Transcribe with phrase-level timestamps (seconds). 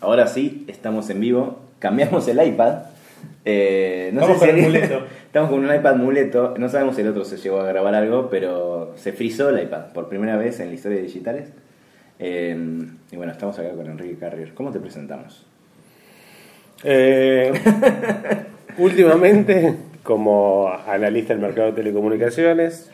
[0.00, 1.58] Ahora sí, estamos en vivo.
[1.78, 2.82] Cambiamos el iPad.
[3.44, 5.06] Eh, no Estamos sé con si el muleto.
[5.26, 6.54] Estamos con un iPad muleto.
[6.58, 9.92] No sabemos si el otro se llegó a grabar algo, pero se frizó el iPad
[9.92, 11.48] por primera vez en la historia de digitales.
[12.18, 12.56] Eh,
[13.10, 14.52] y bueno, estamos acá con Enrique Carrier.
[14.54, 15.46] ¿Cómo te presentamos?
[16.84, 17.52] Eh,
[18.78, 22.90] últimamente, como analista del mercado de telecomunicaciones,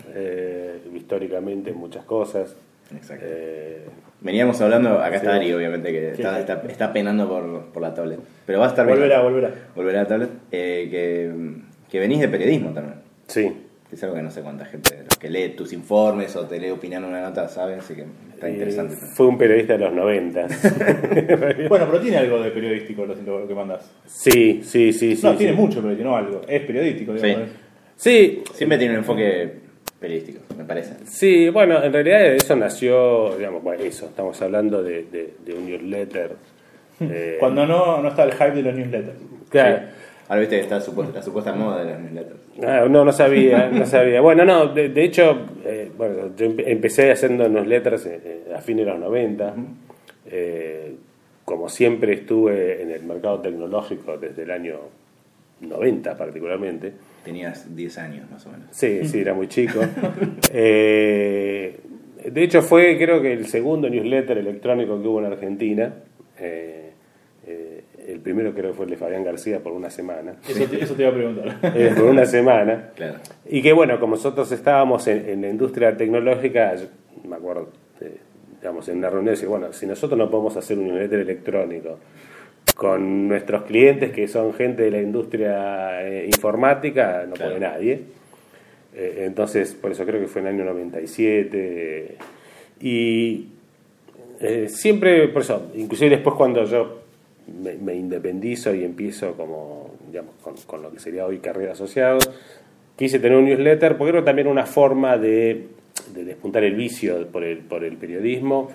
[0.95, 2.55] históricamente muchas cosas.
[2.97, 3.25] Exacto.
[3.29, 3.87] Eh,
[4.21, 5.37] Veníamos hablando, acá está Sí.
[5.39, 6.41] Ari, obviamente, que Sí, está, sí.
[6.41, 8.21] está- está penando por, por la tablet.
[8.47, 8.97] Pero va a estar bien.
[8.99, 9.51] Volverá, volverá.
[9.75, 10.31] Volverá a la tablet.
[10.53, 11.33] Eh, que,
[11.91, 12.97] que venís de periodismo también.
[13.27, 13.53] sí.
[13.91, 16.59] Que es algo que no sé cuánta gente, los que lee tus informes o te
[16.59, 18.95] lee opinando una nota, sabe, así que está Y interesante.
[18.97, 20.47] Fue un periodista de los 90.
[21.69, 23.91] Bueno, pero tiene algo de periodístico lo, que mandas.
[24.07, 25.15] sí, sí, sí.
[25.15, 25.39] sí no, sí.
[25.39, 26.41] tiene mucho, pero tiene algo.
[26.49, 27.49] Es periodístico, digamos.
[27.97, 29.53] Sí, Siempre tiene un enfoque
[30.03, 30.95] periodístico, me parece.
[31.07, 35.65] Sí, bueno, en realidad eso nació, digamos, bueno, eso, estamos hablando de, de- de un
[35.65, 36.33] newsletter.
[37.01, 39.17] eh, Cuando no, no está el hype de los newsletters.
[39.49, 39.77] claro.
[39.79, 39.85] Sí.
[40.29, 42.41] Ahora viste que está supuesta- la supuesta moda de las newsletters.
[42.63, 44.21] Ah, no, no sabía, no sabía.
[44.21, 48.61] Bueno, no, de, de hecho, eh, bueno, yo empe- empecé haciendo newsletters eh, eh, a
[48.61, 49.55] fines de los 90.
[50.27, 50.95] Eh,
[51.45, 54.77] como siempre estuve en el mercado tecnológico desde el año
[55.61, 56.93] 90 particularmente.
[57.25, 58.67] Tenías 10 años más o menos.
[58.71, 59.81] Sí, sí, era muy chico.
[60.55, 61.81] Eh,
[62.31, 65.95] de hecho, fue creo que el segundo newsletter electrónico que hubo en Argentina.
[66.39, 66.93] Eh,
[67.47, 70.37] eh, el primero creo que fue el de Fabián García por una semana.
[70.49, 71.59] Eso, te, eso te iba a preguntar.
[71.75, 72.91] Eh, por una semana.
[72.95, 73.19] Claro.
[73.49, 76.87] Y que bueno, como nosotros estábamos en, en la industria tecnológica, yo
[77.29, 78.17] me acuerdo, eh,
[78.61, 81.99] digamos, en una reunión, decir, bueno, si nosotros no podemos hacer un newsletter electrónico
[82.75, 87.53] con nuestros clientes que son gente de la industria eh, informática, no Claro.
[87.53, 88.01] puede nadie.
[88.95, 92.17] Eh, entonces, por eso creo que fue en el año 97.
[92.81, 93.49] Y
[94.41, 97.01] eh, siempre, por eso, inclusive después cuando yo
[97.63, 102.29] me, me independizo y empiezo como, digamos, con, con lo que sería hoy carrera asociados,
[102.97, 105.67] quise tener un newsletter porque era también una forma de,
[106.15, 108.71] de despuntar el vicio por el, por el periodismo.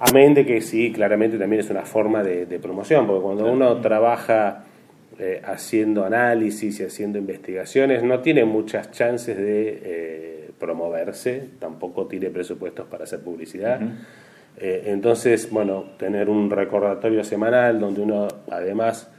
[0.00, 3.80] Amén de que sí, claramente también es una forma de, de promoción, porque cuando uno
[3.82, 4.64] trabaja
[5.18, 12.30] eh, haciendo análisis y haciendo investigaciones, no tiene muchas chances de eh, promoverse, tampoco tiene
[12.30, 13.78] presupuestos para hacer publicidad.
[14.56, 19.10] Eh, entonces, bueno, tener un recordatorio semanal donde uno además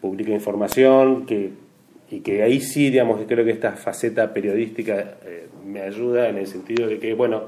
[0.00, 1.50] publica información que,
[2.10, 6.46] y que ahí sí, digamos, creo que esta faceta periodística eh, me ayuda en el
[6.46, 7.44] sentido de que, bueno,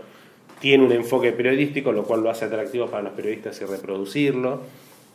[0.60, 4.60] tiene un enfoque periodístico, lo cual lo hace atractivo para los periodistas y reproducirlo.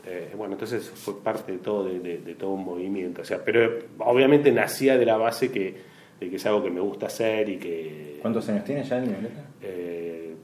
[0.07, 3.21] Eh, bueno, entonces fue parte de todo, de, de- de todo un movimiento.
[3.21, 5.75] O sea, pero obviamente nacía de la base que,
[6.19, 8.19] de que es algo que me gusta hacer y que...
[8.21, 9.43] ¿Cuántos años tienes ya newsletter?
[9.63, 10.35] Eh,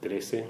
[0.00, 0.44] 13,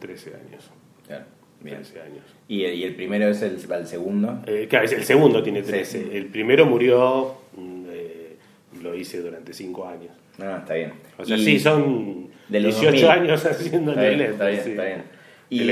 [0.00, 0.70] 13 años.
[1.06, 1.24] Claro,
[1.60, 1.76] bien.
[1.76, 2.24] 13 años.
[2.48, 4.40] Y, y el primero es el, el segundo.
[4.46, 5.70] Eh, claro, el segundo tiene Sí.
[5.70, 6.16] 13.
[6.16, 8.36] El primero murió, mm, eh,
[8.82, 10.10] lo hice durante 5 años.
[10.38, 10.92] No, está bien.
[11.16, 13.10] O sea, Y sí, son de los 18 2000.
[13.22, 14.70] años haciendo Está bien, está bien, sí.
[14.70, 15.02] está bien.
[15.50, 15.62] Y.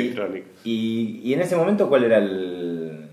[0.65, 3.09] Y, y en ese momento, ¿cuál era el.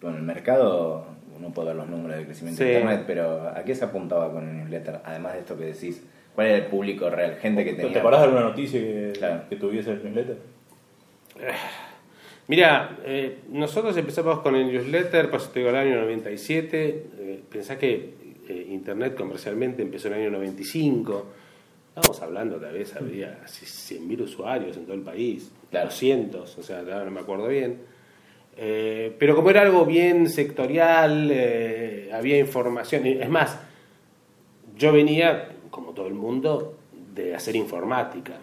[0.00, 1.06] Bueno, el mercado,
[1.40, 2.64] no puedo ver los números de crecimiento Sí.
[2.68, 5.00] de Internet, pero ¿a qué se apuntaba con el newsletter?
[5.04, 6.02] Además de esto que decís,
[6.34, 7.36] ¿cuál era el público real?
[7.40, 9.42] Gente que ¿Te acordás de alguna noticia que, Claro.
[9.48, 10.36] que tuviese el newsletter?
[12.46, 17.06] Mira, eh, nosotros empezamos con el newsletter, pues te digo, el año 97.
[17.18, 18.14] Eh, pensá que
[18.48, 21.26] eh, Internet comercialmente empezó en el año 95.
[21.94, 25.86] Estábamos hablando, tal vez había así 100.000 usuarios en todo el país, Claro.
[25.90, 27.82] 200, o sea, no me acuerdo bien.
[28.56, 33.06] Eh, pero como era algo bien sectorial, eh, había información.
[33.06, 33.60] Es más,
[34.76, 36.76] yo venía, como todo el mundo,
[37.14, 38.38] de hacer informática.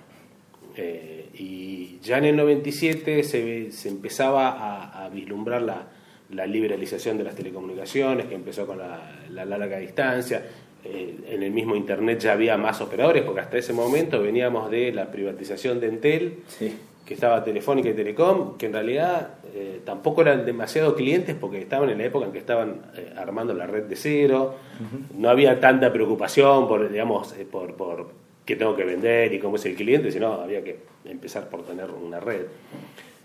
[0.78, 5.88] Eh, y ya en el 97 se, se empezaba a, vislumbrar la,
[6.30, 10.42] la liberalización de las telecomunicaciones, que empezó con la larga distancia.
[10.84, 14.92] Eh, en el mismo Internet ya había más operadores, porque hasta ese momento veníamos de
[14.92, 16.76] la privatización de Entel, Sí.
[17.06, 21.90] que estaba Telefónica y Telecom, que en realidad eh, tampoco eran demasiado clientes porque estaban
[21.90, 24.56] en la época en que estaban eh, armando la red de cero,
[25.18, 28.10] no había tanta preocupación por, digamos, eh, por, por
[28.46, 31.90] qué tengo que vender y cómo es el cliente, sino había que empezar por tener
[31.92, 32.44] una red.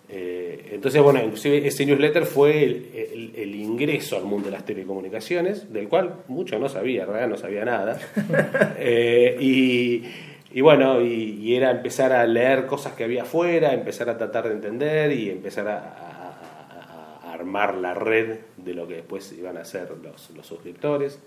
[0.08, 4.64] Eh, entonces, bueno, inclusive ese newsletter fue el, el- el ingreso al mundo de las
[4.64, 7.98] telecomunicaciones, del cual mucho no sabía, en realidad no sabía nada.
[8.78, 10.04] Eh, y,
[10.52, 14.46] y bueno, y, y era empezar a leer cosas que había afuera, empezar a tratar
[14.48, 19.34] de entender y empezar a, a- a- a armar la red de lo que después
[19.36, 21.18] iban a ser los, los suscriptores.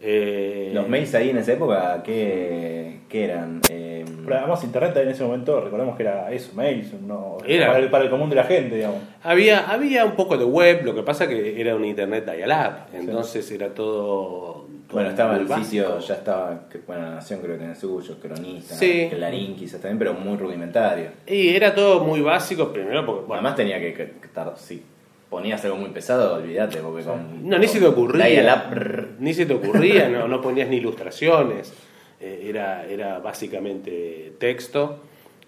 [0.00, 3.60] Eh, Los mails ahí en esa época, ¿qué, qué eran?
[3.68, 7.66] Eh, Pero además internet en ese momento, recordemos que era eso, mails, no, Era.
[7.68, 8.98] Para, el, para el común de la gente, digamos.
[9.24, 13.50] Había, había un poco de web, lo que pasa que era un internet dial-up, entonces
[13.50, 14.66] era todo...
[14.92, 19.08] bueno, estaba el sitio, ya estaba, bueno, La Nación creo que tenía suyo, Cronista, Sí.
[19.10, 21.08] Clarín quizás también, pero muy rudimentario.
[21.26, 23.22] Y era todo muy básico, primero porque...
[23.26, 24.80] bueno, Además tenía que, que- que estar, si
[25.28, 27.48] ponías algo muy pesado, olvídate, porque con...
[27.48, 28.66] No, ni se te con ocurría.
[28.70, 31.72] brr, Ni se te ocurría, no, no ponías ni ilustraciones.
[32.20, 35.00] Eh, era, era básicamente texto.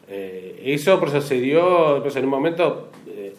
[0.09, 0.99] Eh, eso
[1.37, 3.35] dio, pues en un momento eh,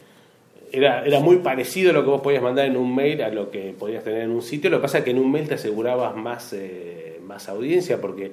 [0.71, 3.75] era, era muy parecido lo que vos podías mandar en un mail a lo que
[3.77, 4.69] podías tener en un sitio.
[4.69, 8.31] Lo que pasa es que en un mail te asegurabas más, eh, más audiencia porque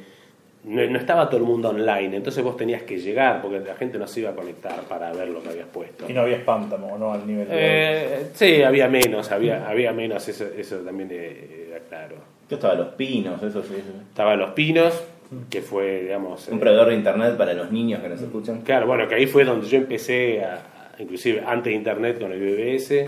[0.64, 2.16] no, no estaba todo el mundo online.
[2.16, 5.28] Entonces vos tenías que llegar porque la gente no se iba a conectar para ver
[5.28, 6.04] lo que habías puesto.
[6.08, 7.12] Y no había tampoco, ¿no?
[7.12, 7.54] Al nivel de...
[7.54, 12.16] Eh, sí, había menos, había, había menos, eso, eso también eh, era claro.
[12.48, 13.74] Yo estaba Los Pinos, eso sí.
[14.08, 15.02] Estaba Los Pinos,
[15.50, 16.48] que fue, digamos...
[16.48, 18.62] Un eh, proveedor de internet para los niños que nos escuchan.
[18.62, 20.62] Claro, bueno, que ahí fue donde yo empecé, a,
[20.98, 23.06] inclusive antes de Internet con el BBS.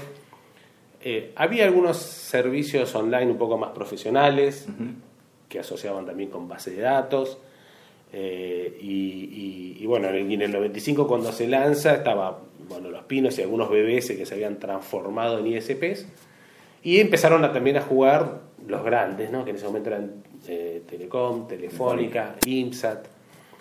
[1.03, 4.67] Eh, había algunos servicios online un poco más profesionales,
[5.51, 7.37] que asociaban también con base de datos.
[8.13, 12.39] Eh, y, y- y bueno, en el, en el 95 cuando se lanza estaba,
[12.69, 16.07] bueno, Los Pinos y algunos BBS que se habían transformado en ISPs.
[16.83, 19.45] Y empezaron a, también a jugar los grandes, ¿no?
[19.45, 20.13] que en ese momento eran
[20.49, 23.07] eh, Telecom, Telefónica, IMSAT,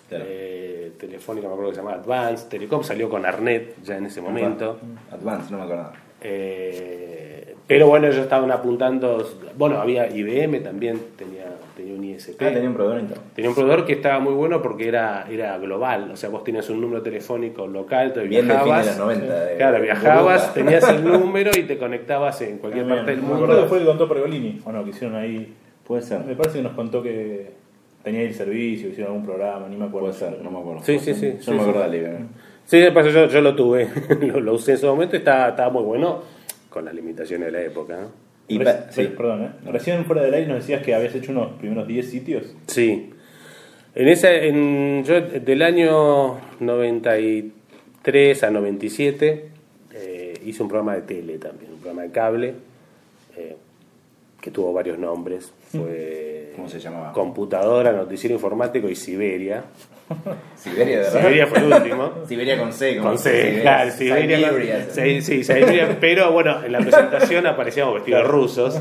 [0.08, 0.24] Claro.
[0.26, 4.20] eh, Telefónica me acuerdo que se llamaba Advance, Telecom salió con Arnet ya en ese
[4.20, 4.78] momento.
[5.12, 5.74] Advance, no me.
[6.22, 9.24] Eh, pero bueno, ellos estaban apuntando,
[9.56, 11.49] bueno, había IBM también, tenía,
[11.80, 12.40] tenía un ISP.
[12.42, 13.26] Ah, tenía un proveedor de internet.
[13.34, 16.68] Tenía un proveedor que estaba muy bueno porque era, era global, o sea, vos tenías
[16.70, 19.44] un número telefónico local, entonces Bien de fin de viajabas, los 90.
[19.44, 23.04] de- claro, de viajabas, tenías el número y te conectabas en cualquier También.
[23.06, 23.68] parte del Me acuerdo que mundo.
[23.68, 25.54] fue el que contó Pergolini, o no, que hicieron ahí...
[25.86, 26.20] Puede ser.
[26.24, 27.50] Me parece que nos contó que
[28.04, 30.08] tenía el servicio, hicieron algún programa, ni me acuerdo.
[30.10, 30.82] Puede ser, no me acuerdo.
[30.84, 31.68] Sí, sí, sí, Yo sí, no me sí.
[31.70, 32.18] acuerdo del libro.
[32.64, 33.88] Sí, de paso yo, yo lo tuve,
[34.20, 36.22] lo, lo usé en su momento y estaba, estaba muy bueno
[36.68, 37.96] con las limitaciones de la época.
[38.00, 38.29] ¿no?
[38.50, 39.04] Y Reci- pa- sí.
[39.16, 39.70] Perdón, ¿eh?
[39.70, 42.54] Recién fuera del aire nos decías que habías hecho unos primeros 10 sitios.
[42.66, 43.10] Sí.
[43.94, 49.48] En esa, en, yo del año 93 a 97
[49.94, 52.54] eh, hice un programa de tele también, un programa de cable
[53.36, 53.56] eh,
[54.40, 55.52] que tuvo varios nombres.
[55.70, 57.12] Fue ¿Cómo se llamaba?
[57.12, 59.64] Computadora, Noticiero Informático y Siberia.
[60.56, 61.20] Siberia, de verdad.
[61.20, 62.12] Siberia fue el último.
[62.28, 62.96] Siberia con C.
[62.98, 63.62] Con C, Siberia.
[63.62, 64.50] claro, Siberia.
[64.86, 68.74] con- sí, sí, Siberia, pero bueno, en la presentación aparecíamos vestidos rusos,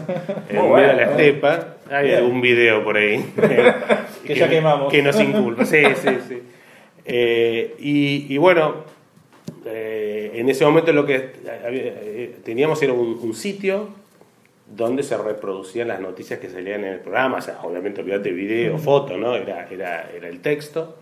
[0.49, 1.75] en medio bueno, de la estepa.
[1.91, 3.23] Hay algún video por ahí.
[4.25, 4.91] Que ya quemamos.
[4.91, 5.65] Que nos inculpa.
[5.65, 6.41] Sí, sí, sí.
[7.05, 8.83] Eh, y, y bueno,
[9.65, 13.89] eh, en ese momento lo que eh, teníamos era un, un sitio
[14.75, 18.77] donde se reproducían las noticias que salían en el programa, o sea, obviamente olvídate video,
[18.77, 19.35] foto, ¿no?
[19.35, 20.95] Era, era, era el texto.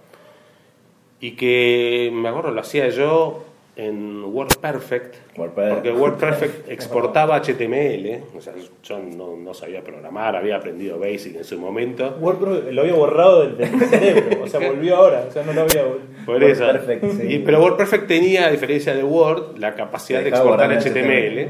[1.19, 3.43] Y que me acuerdo, lo hacía yo
[3.75, 5.73] en WordPerfect, WordPerfect.
[5.75, 8.53] porque WordPerfect exportaba HTML, o sea,
[8.83, 12.17] yo no, no sabía programar, había aprendido Basic en su momento.
[12.19, 15.61] WordPress lo había borrado del, del cerebro, o sea, volvió ahora, o sea, no lo
[15.61, 15.83] había...
[16.25, 16.63] Por eso.
[16.65, 17.27] WordPerfect, sí.
[17.33, 20.71] Y- pero WordPerfect tenía, a diferencia de Word, la capacidad de exportar.
[20.71, 21.49] HTML.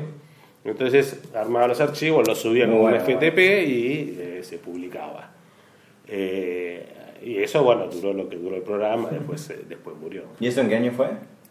[0.71, 3.37] Entonces armaba los archivos, los subía como un bueno, FTP
[3.67, 5.31] y eh, se publicaba.
[6.07, 6.85] Eh,
[7.23, 10.23] y eso, bueno, duró lo que duró el programa, después, eh, después murió.
[10.39, 11.09] ¿Y eso en qué año fue?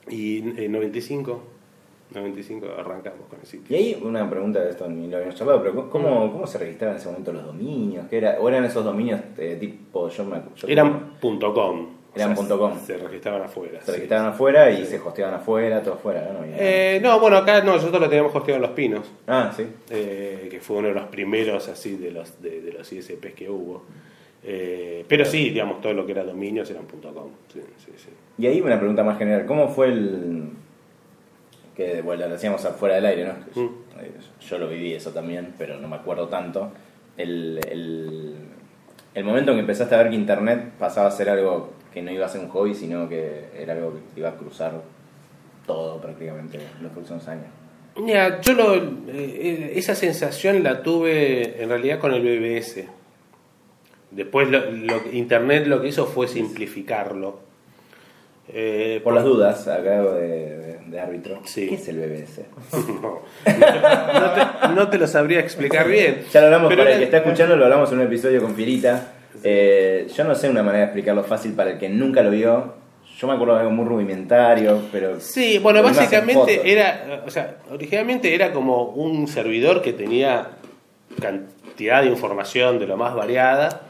[0.09, 1.43] Y en 95,
[2.15, 3.77] 95 arrancamos con el sitio.
[3.77, 6.97] Y ahí una pregunta de esto ni lo habíamos charlado, pero ¿cómo, cómo se registraban
[6.97, 8.07] en ese momento los dominios?
[8.09, 8.39] ¿Qué era?
[8.41, 11.89] ¿O eran esos dominios eh, tipo, yo me yo Eran punto .com.
[12.17, 12.73] Eran punto .com.
[12.85, 13.81] Se registraban afuera.
[13.81, 13.93] Se sí.
[13.93, 16.45] registraban afuera y se hosteaban afuera, todo afuera, ¿no?
[16.45, 19.07] Eh, no, bueno, acá no, nosotros lo teníamos hosteado en Los Pinos.
[19.27, 19.67] ah, sí.
[19.91, 23.49] eh, que fue uno de los primeros así de los de, de los ISPs que
[23.49, 23.85] hubo.
[24.43, 27.31] Eh, pero sí, digamos, todo lo que era dominios eran .com.
[27.53, 28.09] Sí, sí, sí.
[28.39, 30.51] Y ahí una pregunta más general, ¿cómo fue el...
[31.77, 33.63] que bueno, lo decíamos afuera del aire, ¿no?
[33.63, 33.71] Mm.
[34.49, 36.71] Yo lo viví eso también, pero no me acuerdo tanto.
[37.17, 38.36] El, el,
[39.17, 42.13] el momento en que empezaste a ver que Internet pasaba a ser algo que no
[42.13, 44.73] iba a ser un hobby, sino que era algo que iba a cruzar
[45.67, 47.47] todo prácticamente en los próximos años.
[47.97, 48.75] Mira, yo lo,
[49.09, 52.87] eh, esa sensación la tuve en realidad con el BBS.
[54.11, 57.41] Después lo- Internet lo que hizo fue simplificarlo.
[58.53, 61.41] Eh, Por las dudas, acá de, de- de árbitro.
[61.45, 61.67] Sí.
[61.69, 62.43] ¿Qué es el BBS?
[63.03, 66.23] no, no te, no te lo sabría explicar bien.
[66.33, 68.55] Ya lo hablamos, Pero para el que está escuchando, lo hablamos en un episodio con
[68.55, 69.13] Fierita.
[69.43, 72.75] Eh, yo no sé una manera de explicarlo fácil para el que nunca lo vio.
[73.19, 75.19] Yo me acuerdo de algo muy rudimentario, pero...
[75.21, 80.51] Sí, bueno, básicamente era, o sea, originalmente era como un servidor que tenía
[81.21, 83.83] can- cantidad de información de lo más variada,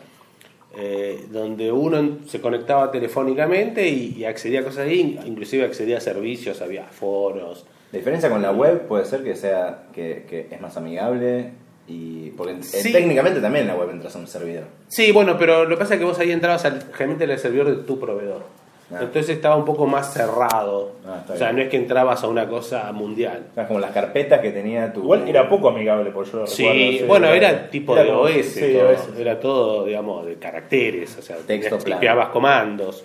[0.76, 6.00] eh, donde uno se conectaba telefónicamente y, y accedía a cosas ahí, inclusive accedía a
[6.00, 7.66] servicios, había foros.
[7.92, 11.52] La diferencia con la web puede ser que sea que, que es más amigable
[11.88, 14.64] y porque eh, técnicamente también en la web entras a un servidor.
[14.88, 17.68] Sí, bueno, pero lo que pasa es que vos ahí entrabas al, realmente al servidor
[17.68, 18.42] de tu proveedor.
[18.88, 18.98] Ah.
[19.02, 20.92] Entonces estaba un poco más cerrado.
[21.04, 21.56] Ah, o sea, bien.
[21.56, 23.46] no es que entrabas a una cosa mundial.
[23.66, 27.06] Como las carpetas que tenía tu Igual era poco amigable, por yo lo Sí, recuerdo.
[27.08, 28.88] bueno, era tipo Era de como- OS, Sí, todo.
[28.90, 29.18] OS.
[29.18, 33.02] era todo, digamos, de caracteres, o sea, Texto tipeabas comandos.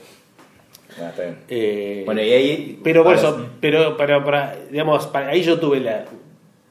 [1.02, 1.38] Ah, está bien.
[1.48, 2.80] Eh, Bueno, y ahí.
[2.84, 6.06] pero por eso, pero para, para, digamos, para, ahí yo tuve la,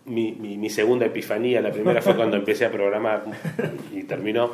[0.05, 3.25] mi, mi, mi segunda epifanía, la primera fue cuando empecé a programar
[3.93, 4.50] y terminó,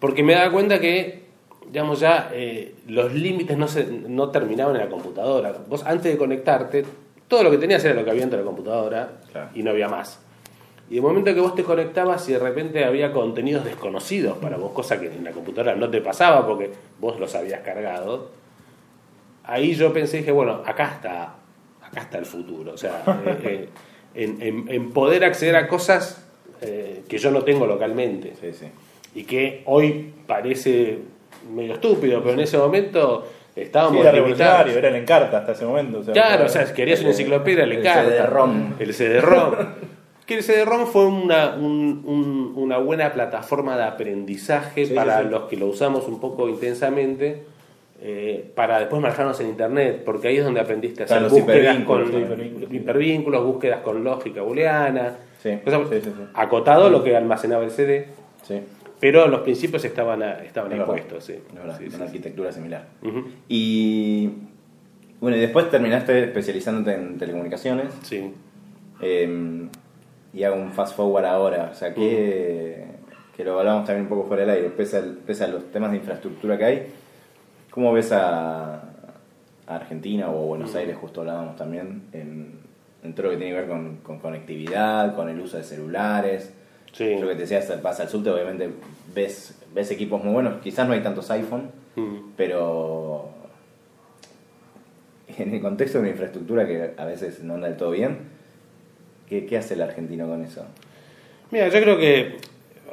[0.00, 1.23] porque me daba cuenta que,
[1.74, 5.52] digamos, ya eh, los límites no, se, no terminaban en la computadora.
[5.68, 6.84] Vos antes de conectarte,
[7.26, 9.50] todo lo que tenías era lo que había dentro de la computadora Claro.
[9.56, 10.20] y no había más.
[10.88, 14.70] Y de momento que vos te conectabas y de repente había contenidos desconocidos para vos,
[14.70, 18.30] cosa que en la computadora no te pasaba porque vos los habías cargado,
[19.42, 21.34] ahí yo pensé, dije, bueno, acá está,
[21.82, 22.72] acá está el futuro.
[22.72, 23.68] O sea, eh, eh,
[24.14, 26.24] en, en- en poder acceder a cosas
[26.60, 28.66] eh, que yo no tengo localmente Sí, sí.
[29.16, 31.00] y que hoy parece
[31.50, 34.66] medio estúpido, pero en ese momento Sí, estábamos era limitados.
[34.66, 35.98] revolucionario, era el encarta hasta ese momento.
[36.00, 38.10] O sea, Claro, o sea, si querías una enciclopedia, le El carta.
[38.10, 38.72] CD-ROM.
[38.78, 39.54] El CD-ROM.
[40.26, 45.24] Que el CD-ROM fue una, un- un- una buena plataforma de aprendizaje Sí, para sí,
[45.26, 45.30] sí.
[45.30, 47.42] los que lo usamos un poco intensamente,
[48.00, 52.02] eh, para después manejarnos en Internet, porque ahí es donde aprendiste a hacer búsquedas hipervínculos,
[52.10, 52.76] con sí, hipervínculos, sí.
[52.76, 56.10] hipervínculos, búsquedas con lógica booleana, Sí, sí, sí, sí.
[56.32, 58.08] acotado lo que almacenaba el CD,
[58.42, 58.60] Sí.
[59.12, 60.94] Pero los principios estaban, estaban Es verdad.
[60.94, 61.24] impuestos.
[61.24, 61.32] Sí.
[61.34, 62.02] Es verdad, Sí, una sí.
[62.04, 62.86] arquitectura similar.
[63.48, 64.30] Y.
[65.20, 67.92] Bueno, y después terminaste especializándote en telecomunicaciones.
[68.02, 68.32] Sí.
[69.02, 69.68] eh,
[70.32, 71.68] y hago un fast forward ahora.
[71.70, 72.84] O sea, que,
[73.36, 74.70] que lo hablamos también un poco fuera del aire.
[74.70, 76.86] Pese, al- pese a los temas de infraestructura que hay,
[77.70, 78.82] ¿cómo ves a, a
[79.68, 80.96] Argentina o Buenos Aires?
[80.96, 82.04] Justo hablábamos también.
[82.14, 82.58] En,
[83.02, 86.54] en todo lo que tiene que ver con, con conectividad, con el uso de celulares.
[86.96, 87.16] Sí.
[87.18, 88.70] Lo que te decía, vas al subte, obviamente
[89.14, 90.62] ves, ves equipos muy buenos.
[90.62, 92.32] Quizás no hay tantos iPhone, Mm.
[92.36, 93.28] pero
[95.38, 98.18] en el contexto de una infraestructura que a veces no anda del todo bien,
[99.28, 100.64] ¿qué, qué hace el argentino con eso?
[101.50, 102.36] Mira, yo creo que,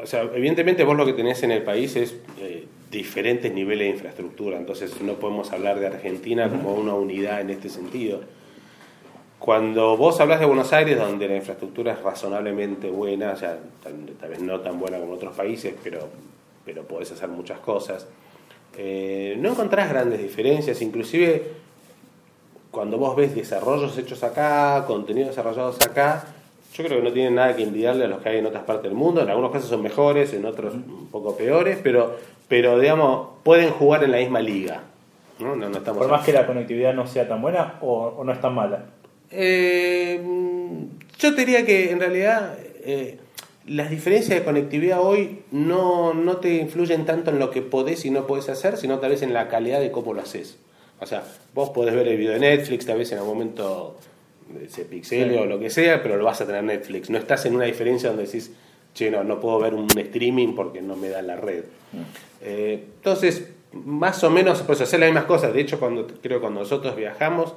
[0.01, 3.91] o sea, evidentemente vos lo que tenés en el país es eh, diferentes niveles de
[3.93, 8.21] infraestructura, entonces no podemos hablar de Argentina como una unidad en este sentido.
[9.41, 13.95] Cuando vos hablas de Buenos Aires, donde la infraestructura es razonablemente buena, o sea, tal,
[14.19, 16.07] tal vez no tan buena como otros países, pero,
[16.63, 18.05] pero podés hacer muchas cosas,
[18.77, 21.53] eh, no encontrás grandes diferencias, inclusive
[22.69, 26.23] cuando vos ves desarrollos hechos acá, contenidos desarrollados acá,
[26.75, 28.83] yo creo que no tienen nada que envidiarle a los que hay en otras partes
[28.83, 29.21] del mundo.
[29.21, 32.15] En algunos casos son mejores, en otros un poco peores, pero,
[32.47, 34.81] pero digamos, pueden jugar en la misma liga.
[35.39, 38.23] No, no, no estamos Por más que la conectividad no sea tan buena o, o
[38.23, 38.85] no es tan mala.
[39.31, 40.19] Eh,
[41.19, 43.17] yo te diría que en realidad eh,
[43.67, 48.09] las diferencias de conectividad hoy no, no te influyen tanto en lo que podés y
[48.11, 50.57] no podés hacer, sino tal vez en la calidad de cómo lo haces.
[50.99, 51.23] O sea,
[51.53, 53.97] vos podés ver el video de Netflix, tal vez en algún momento
[54.67, 55.39] se pixele Sí.
[55.39, 57.09] o lo que sea, pero lo vas a tener en Netflix.
[57.09, 58.51] No estás en una diferencia donde decís,
[58.93, 61.63] che, no, no puedo ver un streaming porque no me da la red.
[62.41, 65.53] Eh, entonces, más o menos, pues hacer las mismas cosas.
[65.53, 67.53] De hecho, cuando creo que cuando nosotros viajamos,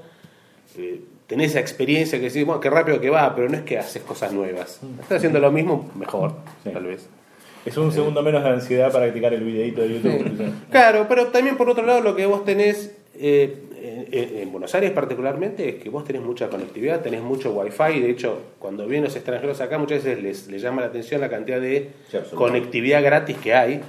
[0.78, 3.78] eh, tenés esa experiencia que decís, bueno, qué rápido que va, pero no es que
[3.78, 4.80] haces cosas nuevas.
[5.00, 6.32] Estás haciendo lo mismo, mejor,
[6.64, 6.70] Sí.
[6.70, 7.08] tal vez.
[7.64, 10.36] Es un segundo menos de ansiedad para practicar el videito de YouTube.
[10.36, 10.52] Sí.
[10.70, 13.63] Claro, pero también por otro lado lo que vos tenés eh,
[14.12, 18.10] en, en Buenos Aires particularmente es que vos tenés mucha conectividad, tenés mucho wifi, de
[18.10, 21.60] hecho cuando vienen los extranjeros acá muchas veces les, les llama la atención la cantidad
[21.60, 23.80] de Sí, conectividad gratis que hay,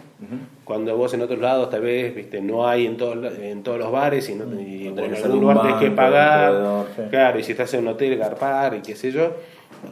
[0.63, 3.77] cuando vos en otros lados tal vez viste no hay en todos, la- en todos
[3.79, 7.01] los bares y, no, y No en algún lugar tenés que banco, pagar, sí.
[7.09, 9.33] claro, y si estás en un hotel garpar y qué sé yo,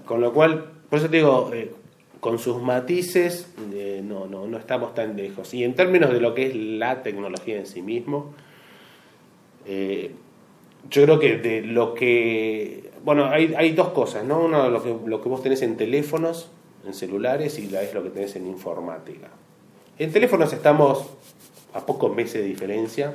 [0.05, 1.71] con lo cual, por eso te digo, eh,
[2.19, 5.53] con sus matices eh, no, no, no estamos tan lejos.
[5.53, 8.33] Y en términos de lo que es la tecnología en sí mismo,
[9.65, 10.11] eh,
[10.89, 12.91] yo creo que de lo que...
[13.03, 14.39] Bueno, hay, hay dos cosas, ¿no?
[14.45, 16.49] Uno, lo que, lo que vos tenés en teléfonos,
[16.85, 19.27] en celulares, y la es lo que tenés en informática.
[19.99, 21.05] En teléfonos estamos
[21.73, 23.13] a pocos meses de diferencia,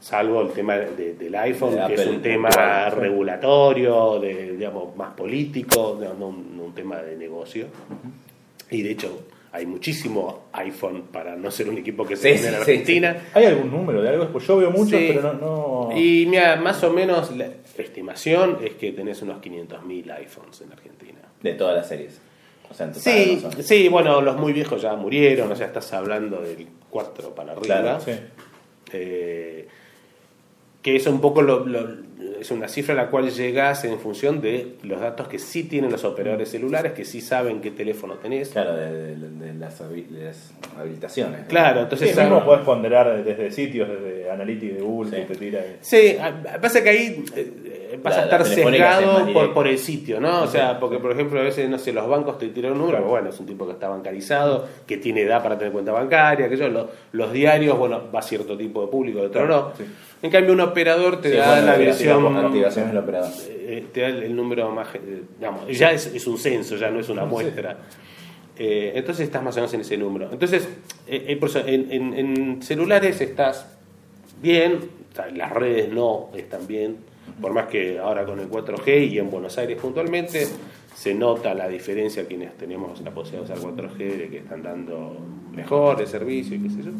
[0.00, 5.12] salvo el tema de- del iPhone, De que es un tema regulatorio, de, digamos, más
[5.14, 7.66] político, no, no un, no un tema de negocio.
[8.70, 9.20] Y de hecho,
[9.52, 13.16] hay muchísimo iPhone para no ser un equipo que se Sí, vende en sí, Argentina.
[13.34, 14.28] ¿Hay algún número de algo?
[14.28, 15.10] Pues yo veo muchos, Sí.
[15.14, 15.88] pero no.
[15.90, 15.96] no...
[15.98, 21.18] Y mira, más o menos la estimación es que tenés unos 500.000 iPhones en Argentina.
[21.42, 22.20] De todas las series.
[22.70, 25.56] O sea, en total, Sí, no son- sí, bueno, los muy viejos ya murieron, o
[25.56, 27.80] sea, estás hablando del 4 para arriba.
[27.82, 28.12] Claro, Sí.
[28.92, 29.66] Eh,
[30.82, 32.10] que es un poco lo, lo-
[32.40, 35.90] es una cifra a la cual llegas en función de los datos que sí tienen
[35.92, 38.48] los operadores celulares, que sí saben qué teléfono tenés.
[38.50, 39.78] Claro, de, de- de las,
[40.78, 41.46] habilitaciones.
[41.48, 45.16] Claro, Sí, entonces mismo saben- puedes ponderar desde sitios, desde Analytics de Google, Sí.
[45.16, 45.60] que te tira.
[45.60, 46.16] y- Sí,
[46.60, 50.42] pasa que ahí eh, vas La- a estar es sesgado por, por el sitio, ¿no?
[50.42, 50.76] O Sí, sea, sí.
[50.80, 53.10] porque por ejemplo a veces, no sé, los bancos te tiran un número, Claro.
[53.10, 56.56] bueno, es un tipo que está bancarizado, que tiene edad para tener cuenta bancaria, que
[56.56, 59.76] yo, los, los diarios, bueno, va cierto tipo de público, de otro Claro, no.
[59.76, 59.90] sí.
[60.22, 62.36] En cambio, un operador te Sí, da bueno, la visión...
[62.36, 63.30] activación es el operador.
[63.48, 66.90] eh, te da el, el número más, eh, digamos, ya es, es un censo, ya
[66.90, 67.78] no es una muestra.
[68.58, 70.28] Eh, entonces estás más o menos en ese número.
[70.30, 70.68] Entonces,
[71.06, 73.66] eh, eh, en, en- en celulares estás
[74.42, 74.80] bien,
[75.34, 76.96] las redes no están bien,
[77.40, 80.46] por más que ahora con el 4G y en Buenos Aires puntualmente
[80.94, 85.16] se nota la diferencia quienes tenemos la posibilidad de usar 4G, de que están dando
[85.52, 86.90] mejores servicios y qué sé yo.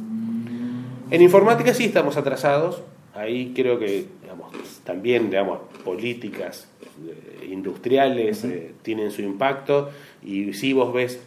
[1.10, 2.80] En informática sí estamos atrasados.
[3.20, 4.50] Ahí creo que digamos,
[4.84, 6.68] también digamos, políticas
[7.06, 9.90] eh, industriales eh, tienen su impacto.
[10.22, 11.20] Y si vos ves,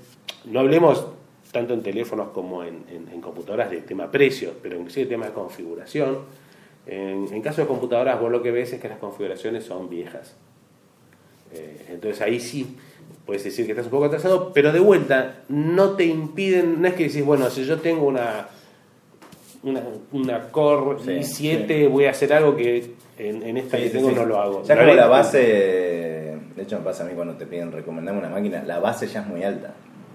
[0.45, 1.05] no hablemos
[1.51, 5.33] tanto en teléfonos como en, en- en computadoras de tema precios, pero inclusive tema de
[5.33, 6.17] configuración.
[6.87, 10.35] En, en caso de computadoras, vos lo que ves es que las configuraciones son viejas.
[11.53, 12.75] Eh, entonces ahí sí
[13.27, 16.95] puedes decir que estás un poco atrasado, pero de vuelta, no te impiden, no es
[16.95, 18.47] que decís, bueno, si yo tengo una
[19.63, 23.89] una, una Core Sí, i7, voy a hacer algo que en, en esta Sí, que
[23.89, 24.15] sí, tengo sí.
[24.15, 24.63] no lo hago.
[24.63, 25.37] Ya No como la base,
[26.55, 29.21] de hecho me pasa a mí cuando te piden recomendar una máquina, la base ya
[29.21, 29.73] es muy alta.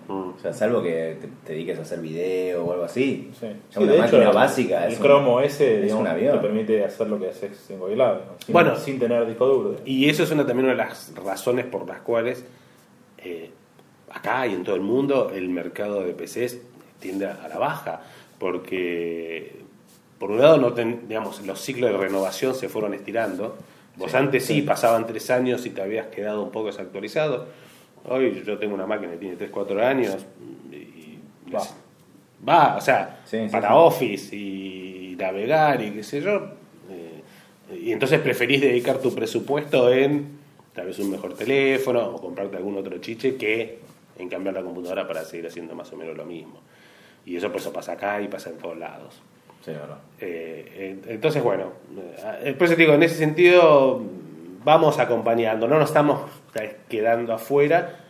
[0.09, 0.31] Mm.
[0.37, 3.31] O sea, salvo que te, te dediques a hacer video o algo así.
[3.38, 3.47] Sí.
[3.47, 6.37] Ya Sí, una de máquina hecho, básica El es un- Chrome OS es un avión.
[6.37, 8.76] te permite hacer lo que haces en lado, sin, Bueno.
[8.76, 9.76] sin tener disco duro.
[9.85, 12.45] Y eso es una, también una de las razones por las cuales
[13.19, 13.50] eh,
[14.11, 16.59] acá y en todo el mundo el mercado de PCs
[17.00, 18.00] tiende a la baja,
[18.38, 19.52] porque
[20.18, 23.57] por un lado no ten- digamos, los ciclos de renovación se fueron estirando.
[23.97, 24.62] Vos Sí, antes sí, sí.
[24.62, 27.47] pasaban tres años y te habías quedado un poco desactualizado.
[28.04, 30.25] Hoy yo tengo una máquina que tiene 3, 4 años
[30.73, 31.19] y
[31.52, 31.60] Va.
[32.49, 33.75] va, o sea, Sí, para.
[33.76, 36.36] Office y navegar y qué sé yo.
[36.91, 37.23] eh,
[37.82, 40.39] y entonces preferís dedicar tu presupuesto en
[40.75, 43.78] tal vez un mejor teléfono o comprarte algún otro chiche que
[44.17, 46.60] en cambiar la computadora para seguir haciendo más o menos lo mismo.
[47.28, 49.21] Y eso por eso pasa acá y pasa en todos lados.
[49.62, 49.99] Sí, verdad.
[50.19, 51.73] Eh, eh, entonces, bueno,
[52.43, 54.02] eh, por eso te digo, en ese sentido
[54.64, 56.23] vamos acompañando, no nos estamos
[56.54, 58.00] eh, quedando afuera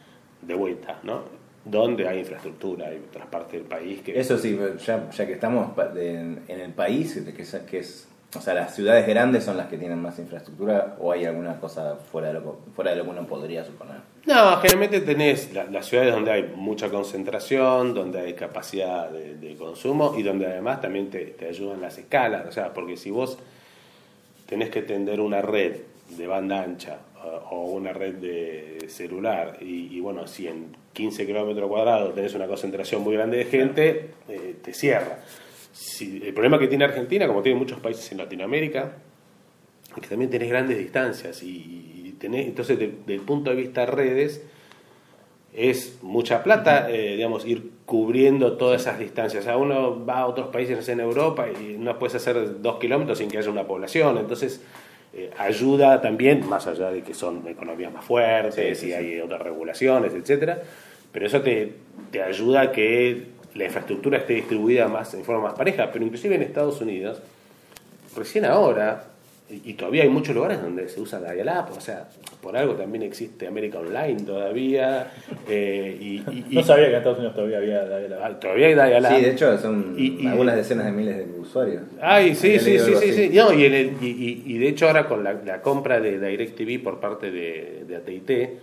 [0.40, 1.22] de vuelta, ¿no?
[1.64, 4.18] Donde hay infraestructura, hay otras partes del país que...
[4.18, 8.52] Eso sí, ya, ya que estamos en el país, que es, que es, o sea,
[8.54, 12.34] las ciudades grandes son las que tienen más infraestructura o hay alguna cosa fuera de
[12.34, 13.96] lo, fuera de lo que uno podría suponer.
[14.26, 19.56] No, generalmente tenés la- las ciudades donde hay mucha concentración, donde hay capacidad de, de
[19.56, 22.46] consumo y donde además también te, te ayudan las escalas.
[22.46, 23.38] O sea, porque si vos
[24.46, 25.76] tenés que tender una red
[26.10, 31.26] de banda ancha o, o una red de celular y, y, bueno, si en 15
[31.26, 35.18] kilómetros cuadrados tenés una concentración muy grande de gente, eh, te cierra.
[35.80, 38.96] Si- el problema que tiene Argentina, como tiene muchos países en Latinoamérica,
[39.94, 44.42] es que también tenés grandes distancias y, tenés, entonces de- del punto de vista redes
[45.54, 49.42] es mucha plata, eh, digamos, ir cubriendo todas esas distancias.
[49.42, 52.60] O sea, uno va a otros países, no sé, en Europa y no puedes hacer
[52.60, 54.60] dos kilómetros sin que haya una población, entonces
[55.14, 58.94] eh, ayuda también, más allá de que son economías más fuertes Sí, sí, y sí.
[58.94, 60.60] hay otras regulaciones, etcétera,
[61.12, 61.72] pero eso te,
[62.10, 66.36] te ayuda a que la infraestructura esté distribuida más en forma más pareja, pero inclusive
[66.36, 67.20] en Estados Unidos
[68.16, 69.04] recién ahora,
[69.50, 72.06] y y todavía hay muchos lugares donde se usa dial-up, o sea,
[72.42, 75.10] por algo también existe América Online todavía,
[75.48, 78.38] eh, y, y- y- No sabía que en Estados Unidos todavía había la, la- ah,
[78.40, 79.16] todavía hay dial-up.
[79.16, 81.82] Sí, de hecho son Y- y- algunas decenas de miles de usuarios.
[82.00, 83.30] Ay, sí, sí, sí, sí, sí.
[83.34, 86.18] No, y, en el- y, y- y de hecho ahora con la, la compra de
[86.20, 88.58] DirecTV por parte de, de AT&T,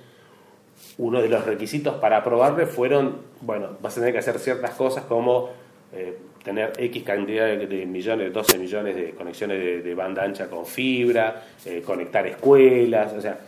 [0.98, 5.04] uno de los requisitos para aprobarle fueron, bueno, vas a tener que hacer ciertas cosas
[5.06, 5.50] como
[5.94, 10.48] eh, tener X cantidad de, de millones, 12 millones de conexiones de, de banda ancha
[10.48, 13.40] con fibra, eh, conectar escuelas, o sea,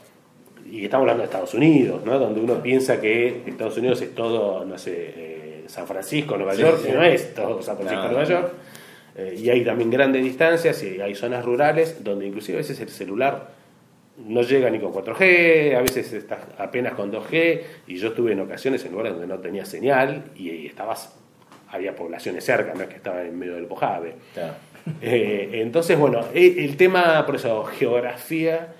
[0.70, 2.20] y estamos hablando de Estados Unidos, ¿no?
[2.20, 6.62] Donde uno piensa que Estados Unidos es todo, no sé, eh, San Francisco, Nueva Sí,
[6.62, 6.90] York, sí.
[6.90, 8.30] y no es todo San Francisco, No, Nueva no.
[8.30, 8.52] York.
[9.36, 13.50] Y hay también grandes distancias y hay zonas rurales donde inclusive a veces el celular
[14.26, 18.40] no llega ni con 4G, a veces está apenas con 2G, y yo estuve en
[18.40, 21.16] ocasiones en lugares donde no tenía señal y, y estabas,
[21.70, 24.16] había poblaciones cerca, no es que estaba en medio del Mojave.
[24.34, 24.54] Claro.
[25.02, 28.74] Eh, entonces, bueno, e- el tema, por eso, geografía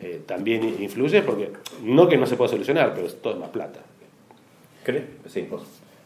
[0.00, 1.50] eh, también influye, porque
[1.82, 3.80] no que no se pueda solucionar, pero todo es más plata.
[4.82, 5.04] ¿Crees?
[5.26, 5.62] Sí, vos.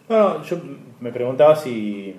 [0.08, 0.60] No, no, yo
[0.98, 2.16] me preguntaba si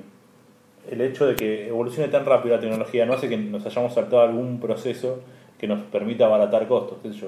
[0.89, 4.21] el hecho de que evolucione tan rápido la tecnología no hace que nos hayamos saltado
[4.21, 5.21] algún proceso
[5.57, 6.97] que nos permita abaratar costos.
[7.03, 7.27] qué sé yo.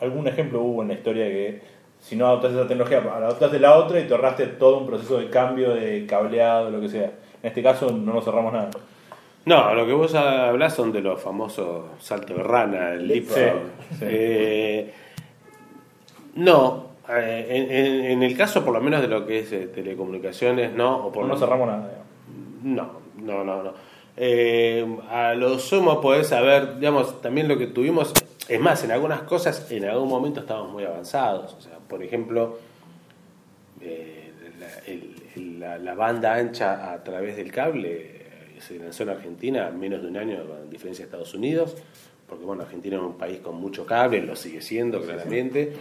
[0.00, 1.60] Algún ejemplo hubo en la historia de que
[2.00, 5.28] si no adoptas esa tecnología, adoptaste la otra y te ahorraste todo un proceso de
[5.28, 7.10] cambio, de cableado, lo que sea.
[7.42, 8.70] En este caso no nos ahorramos nada.
[9.44, 13.36] No, lo que vos hablás son de los famosos saltos de rana, el leapfrog.
[13.90, 14.04] Sí, sí.
[14.06, 14.94] Eh,
[16.36, 19.66] no, eh, en, en- en el caso por lo menos de lo que es eh,
[19.74, 21.88] telecomunicaciones, no, o por No nos cerramos nada.
[22.62, 23.00] digamos.
[23.24, 23.72] No, no, no, no.
[24.16, 28.12] Eh, a lo sumo podés saber, digamos, también lo que tuvimos,
[28.48, 31.54] es más, en algunas cosas en algún momento estábamos muy avanzados.
[31.54, 32.58] O sea, por ejemplo,
[33.80, 39.04] eh, la, el- el- la- la banda ancha a través del cable eh, se lanzó
[39.04, 41.76] en Argentina en menos de un año, a diferencia de Estados Unidos,
[42.28, 45.72] porque bueno, Argentina es un país con mucho cable, lo sigue siendo claramente.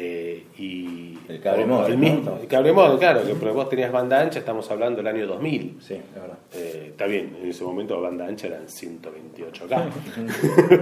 [0.00, 2.16] Eh, y El cable o- módem, el ¿no?
[2.16, 5.26] mismo, el cable módem, claro, que porque vos tenías banda ancha, estamos hablando del año
[5.26, 5.78] 2000.
[5.80, 6.38] Sí, es verdad.
[6.54, 9.82] Eh, está bien, en ese momento la banda ancha eran 128K.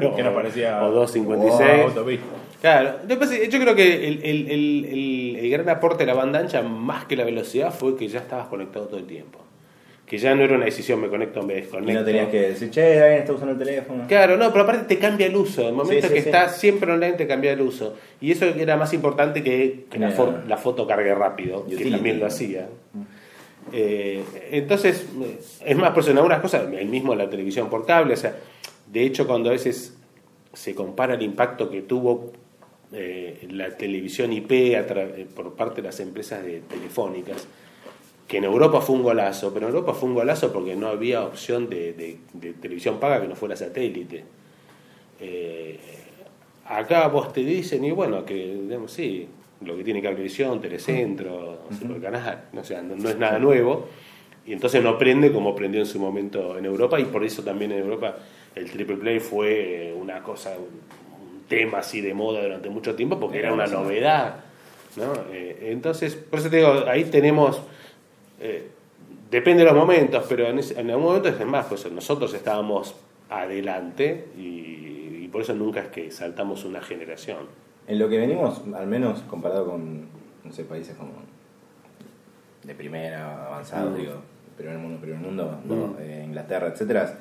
[0.16, 0.84] Que nos parecía.
[0.84, 1.70] O 256.
[1.78, 2.24] Wow, autopista.
[2.60, 6.14] Claro, después, eh, yo creo que el, el- el- el- el gran aporte de la
[6.14, 9.38] banda ancha, más que la velocidad, fue que ya estabas conectado todo el tiempo.
[10.06, 11.98] Que ya no era una decisión, me conecto o me Y desconecto.
[12.00, 14.04] no tenías que decir, che, alguien está usando el teléfono.
[14.06, 15.66] Claro, no, pero aparte te cambia el uso.
[15.68, 16.28] El momento Sí, sí, que sí.
[16.28, 17.96] estás siempre online te cambia el uso.
[18.20, 22.20] Y eso era más importante que, que la, fo- la foto cargue rápido, que también
[22.20, 22.68] lo hacía.
[23.72, 27.84] Eh, entonces, eh, es más, por eso en algunas cosas, el mismo la televisión por
[27.84, 28.36] cable, o sea,
[28.86, 29.96] de hecho cuando a veces
[30.52, 32.32] se compara el impacto que tuvo
[32.92, 34.86] eh, la televisión IP a
[35.34, 37.48] por parte de las empresas de telefónicas,
[38.26, 41.22] que en Europa fue un golazo, pero en Europa fue un golazo porque no había
[41.24, 44.24] opción de, de- de televisión paga que no fuera satélite.
[45.20, 45.78] Eh,
[46.68, 49.28] acá vos te dicen, y bueno, que digamos, sí,
[49.64, 53.86] lo que tiene Cablevisión, Telecentro, Supercanal, no, sea, no, no es nada nuevo,
[54.46, 57.72] y entonces no prende como prendió en su momento en Europa, y por eso también
[57.72, 58.16] en Europa
[58.54, 63.18] el triple play fue una cosa, un, un tema así de moda durante mucho tiempo,
[63.18, 64.40] porque era una novedad.
[64.96, 65.12] ¿no?
[65.32, 67.60] Eh, entonces, por eso te digo, ahí tenemos
[68.40, 68.68] eh,
[69.30, 72.94] depende de los momentos, pero en, ese- en algún momento es más, pues nosotros estábamos
[73.28, 77.38] adelante y, y por eso nunca es que saltamos una generación.
[77.88, 80.06] En lo que venimos, al menos comparado con,
[80.44, 81.12] no sé, países como
[82.64, 83.96] de primera, avanzados, Mm.
[84.00, 84.14] digo,
[84.56, 85.96] primer mundo, primer mundo, ¿no?
[86.00, 87.18] Eh, Inglaterra, etcétera,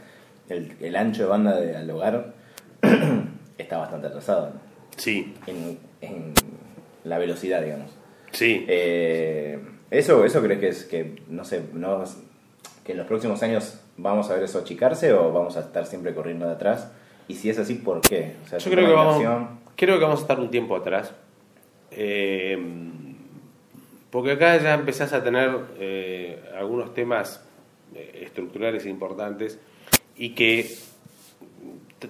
[0.50, 2.34] el, el ancho de banda de, al hogar
[3.58, 4.60] está bastante atrasado ¿no?
[4.98, 6.34] Sí, en, en
[7.04, 7.92] la velocidad, digamos.
[8.32, 8.66] sí.
[8.68, 9.60] Eh,
[10.00, 12.04] eso, eso crees que es que, no sé, no,
[12.84, 16.14] que en los próximos años vamos a ver eso achicarse o vamos a estar siempre
[16.14, 16.92] corriendo de atrás?
[17.28, 18.36] Y si es así, ¿por qué?
[18.46, 21.14] O sea, Yo ¿es creo que, vamos, creo que vamos a estar un tiempo atrás.
[21.92, 22.58] Eh,
[24.12, 27.44] porque acá ya empezás a tener eh, algunos temas
[27.94, 29.60] eh, estructurales importantes
[30.16, 30.74] y que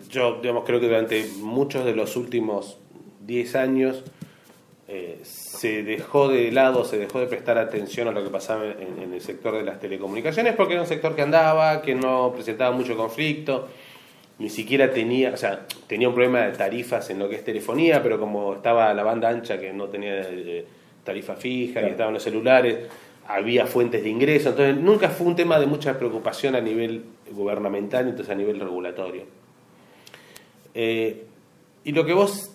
[0.10, 2.78] yo digamos, creo que durante muchos de los últimos
[3.26, 4.04] 10 años
[4.88, 9.02] eh, se dejó de lado, se dejó de prestar atención a lo que pasaba en,
[9.02, 12.76] en el sector de las telecomunicaciones porque era un sector que andaba, que no presentaba
[12.76, 13.68] mucho conflicto,
[14.38, 18.04] ni siquiera tenía, o sea, tenía un problema de tarifas en lo que es telefonía,
[18.04, 20.66] pero como estaba la banda ancha que no tenía eh,
[21.04, 21.88] tarifa fija y Claro.
[21.88, 22.78] estaban los celulares,
[23.28, 28.08] había fuentes de ingreso, entonces nunca fue un tema de mucha preocupación a nivel gubernamental,
[28.08, 29.24] entonces a nivel regulatorio.
[30.74, 31.24] Eh,
[31.84, 32.52] y lo que vos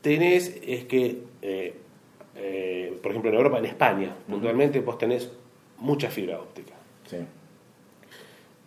[0.00, 1.74] tenés es que, eh,
[2.36, 5.30] eh, por ejemplo, en Europa, en España, puntualmente, vos tenés
[5.78, 6.72] mucha fibra óptica.
[7.08, 7.18] Sí.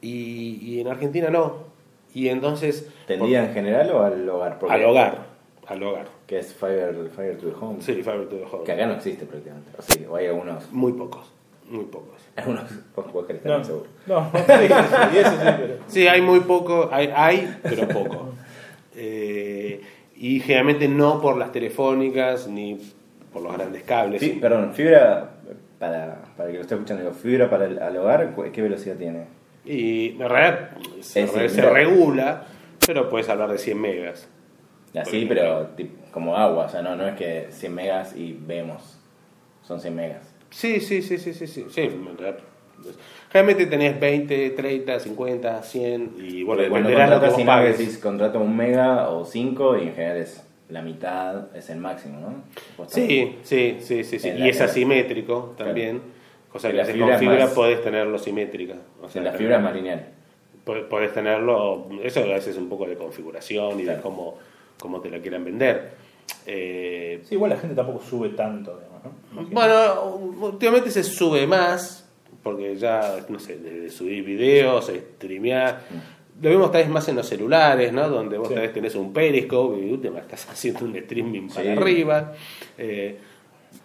[0.02, 1.66] Y, y en Argentina no.
[2.14, 2.90] Y entonces...
[3.08, 4.60] ¿Tendría en general o al hogar?
[4.70, 5.26] al hogar,
[5.68, 6.08] al hogar.
[6.26, 7.82] Que es Fiber, Fiber to the Home.
[7.82, 8.64] Sí, fiber to the home.
[8.64, 9.72] Que acá no existe prácticamente.
[9.78, 10.72] O, sí, o hay algunos.
[10.72, 11.32] Muy pocos,
[11.70, 12.16] muy pocos.
[12.38, 12.64] Algunos
[12.96, 13.88] vos podés estar No, bien seguro.
[14.08, 15.74] no, sí, sí, pero.
[15.88, 18.30] Sí, hay muy poco, hay, hay pero poco.
[20.28, 22.78] Y generalmente no por las telefónicas ni
[23.32, 24.20] por los grandes cables.
[24.22, 25.32] Sí, perdón, fibra,
[25.80, 28.62] para, para el que lo esté escuchando, digo, fibra para el al hogar, ¿cu- ¿qué
[28.62, 29.26] velocidad tiene?
[29.66, 31.74] Y en realidad se, Es re- decir, se no.
[31.74, 32.46] regula,
[32.86, 34.28] pero puedes hablar de 100 megas.
[34.96, 38.98] Así, pero tip- como agua, o sea, no, no es que 100 megas y vemos,
[39.62, 40.34] son 100 megas.
[40.50, 41.66] Sí, sí, sí, sí, sí, sí.
[41.70, 42.40] sí en realidad,
[43.32, 47.46] Generalmente tenés 20, 30, 50, 100 y bueno, Porque cuando dependerá de lo que contratas
[47.46, 47.78] pagues.
[47.78, 52.20] decís contrato un mega o 5 y en general es la mitad, es el máximo,
[52.20, 52.88] ¿no?
[52.88, 54.30] Sí, sí, sí, sí, sí.
[54.30, 56.02] Y es asimétrico también.
[56.52, 58.76] Cosa En que la haces fibra con es fibra más- podés tenerlo simétrica.
[59.02, 60.06] O en la fibra es más lineal.
[60.64, 64.36] po- Podés tenerlo, eso a veces es un poco de configuración y de cómo,
[64.80, 65.92] cómo te la quieran vender.
[66.46, 70.04] Eh, Sí, igual la gente tampoco sube tanto, digamos, bueno,
[70.48, 72.07] últimamente se sube más,
[72.44, 75.82] porque ya, no sé, de subir videos, streamear.
[76.42, 78.08] Lo vemos tal vez más en los celulares, ¿no?
[78.10, 78.54] Donde vos Sí.
[78.54, 82.34] tal vez tenés un periscope y última estás haciendo un streaming para arriba.
[82.78, 83.18] Eh,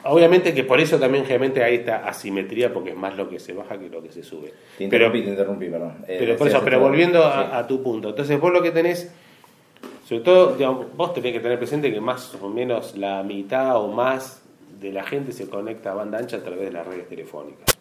[0.05, 3.53] obviamente que por eso también generalmente hay esta asimetría, porque es más lo que se
[3.55, 4.49] baja que lo que se sube.
[4.77, 5.95] Te Pero, interrumpí, te interrumpí, perdón.
[6.07, 8.11] Eh, pero por eso, pero volviendo a, a tu punto.
[8.11, 9.11] Entonces vos lo que tenés,
[10.07, 13.89] sobre todo, digamos, vos tenés que tener presente que más o menos la mitad o
[13.89, 14.43] más
[14.79, 17.72] de la gente se conecta a banda ancha a través de las redes telefónicas.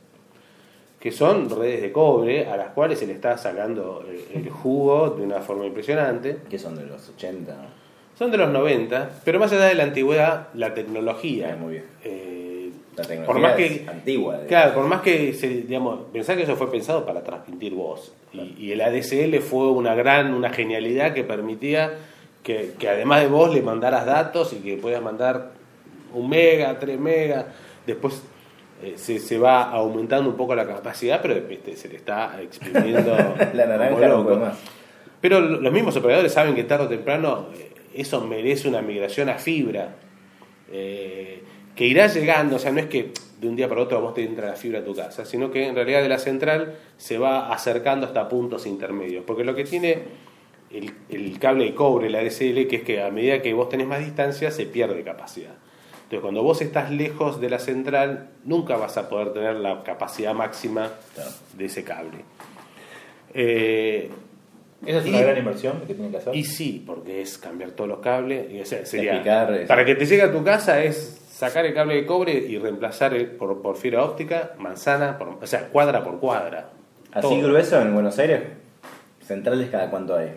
[1.02, 5.10] Que son redes de cobre a las cuales se le está sacando el, el jugo
[5.10, 6.38] de una forma impresionante.
[6.50, 7.82] Que son de los 80, ¿no?
[8.18, 11.52] Son de los 90, pero más allá de la antigüedad, la tecnología.
[11.54, 11.86] Ah, muy bien.
[12.04, 14.40] eh, La tecnología por más es que antigua.
[14.48, 18.14] Claro, por más que se, digamos, pensar que eso fue pensado para transmitir voz.
[18.32, 21.94] Y, y el ADSL fue una gran, una genialidad que permitía
[22.44, 25.52] que, que además de vos le mandaras datos y que puedas mandar
[26.14, 27.46] un mega, tres megas.
[27.88, 28.22] Después
[28.84, 33.16] eh, se, se va aumentando un poco la capacidad, pero este, se le está exprimiendo
[33.54, 34.42] La naranja no loco.
[35.20, 39.36] Pero los mismos operadores saben que tarde o temprano eh, eso merece una migración a
[39.36, 39.96] fibra.
[40.72, 41.44] eh,
[41.76, 44.24] que irá llegando, o sea, no es que de un día para otro vos te
[44.24, 47.52] entra la fibra a tu casa, sino que en realidad de la central se va
[47.52, 49.24] acercando hasta puntos intermedios.
[49.26, 50.00] Porque lo que tiene
[50.70, 53.88] el, el cable de cobre, la ADSL, que es que a medida que vos tenés
[53.88, 55.54] más distancia se pierde capacidad.
[56.12, 60.34] Entonces, cuando vos estás lejos de la central, nunca vas a poder tener la capacidad
[60.34, 60.90] máxima
[61.54, 62.26] de ese cable.
[63.34, 64.10] Eh,
[64.86, 66.36] Esa es una gran inversión que tienen que hacer.
[66.36, 68.52] y sí, porque es cambiar todos los cables.
[68.52, 69.68] Y, o sea, sería, Explicar eso.
[69.70, 73.14] para que te llegue a tu casa es sacar el cable de cobre y reemplazar
[73.14, 76.72] el- por, por fibra óptica, manzana, por- o sea, cuadra por cuadra.
[77.14, 77.48] Así Todo.
[77.48, 78.42] grueso en Buenos Aires,
[79.26, 80.34] centrales cada cuánto hay.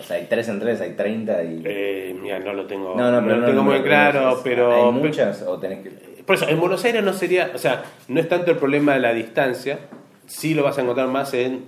[0.00, 1.62] O sea, hay tres centrales, hay 30 y...
[1.64, 4.72] Eh, mira, no lo tengo, no, no, no lo tengo muy claro, pero...
[4.86, 5.90] ¿Hay muchas o tenés que...?
[6.24, 9.00] Por eso, en Buenos Aires no sería, o sea, no es tanto el problema de
[9.00, 9.78] la distancia,
[10.26, 11.64] sí lo vas a encontrar más en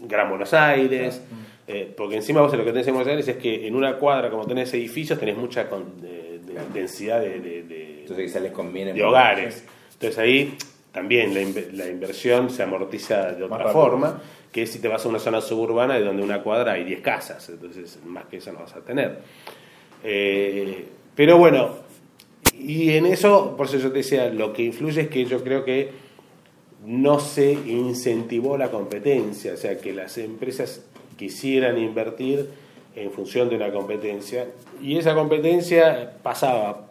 [0.00, 1.20] Gran Buenos Aires,
[1.66, 4.30] eh, porque encima vos lo que tenés en Buenos Aires es que en una cuadra,
[4.30, 8.94] como tenés edificios, tenés mucha con- de- de- densidad de, de- Entonces quizás les conviene...
[8.94, 9.64] de hogares.
[9.92, 10.56] Entonces ahí
[10.98, 15.04] también la, inve- la inversión se amortiza de otra forma, que es si te vas
[15.04, 18.52] a una zona suburbana de donde una cuadra hay 10 casas, entonces más que eso
[18.52, 19.18] no vas a tener.
[20.02, 21.70] Eh, pero bueno,
[22.58, 25.64] y en eso, por eso yo te decía, lo que influye es que yo creo
[25.64, 25.90] que
[26.84, 30.84] no se incentivó la competencia, o sea, que las empresas
[31.16, 32.48] quisieran invertir
[32.96, 34.46] en función de una competencia,
[34.82, 36.88] y esa competencia pasaba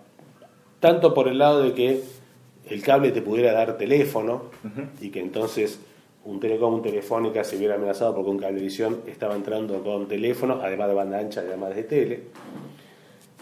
[0.80, 2.02] tanto por el lado de que
[2.70, 4.44] el cable te pudiera dar teléfono
[5.02, 5.80] y que entonces
[6.26, 10.88] un telecom, un telefónica se viera amenazado porque un cablevisión estaba entrando con teléfono, además
[10.90, 12.24] de banda ancha y además de tele.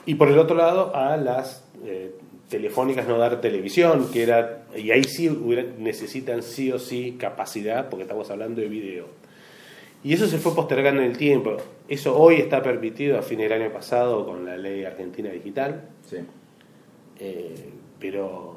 [0.06, 2.12] Y por el otro lado a las eh,
[2.48, 7.90] telefónicas no dar televisión, que era, y ahí sí hubiera- necesitan sí o sí capacidad,
[7.90, 9.06] porque estamos hablando de video.
[10.04, 11.58] Y eso se fue postergando en el tiempo.
[11.88, 15.90] Eso hoy está permitido a fin del año pasado con la ley argentina digital.
[16.08, 16.18] Sí.
[17.20, 17.56] Eh,
[18.00, 18.55] pero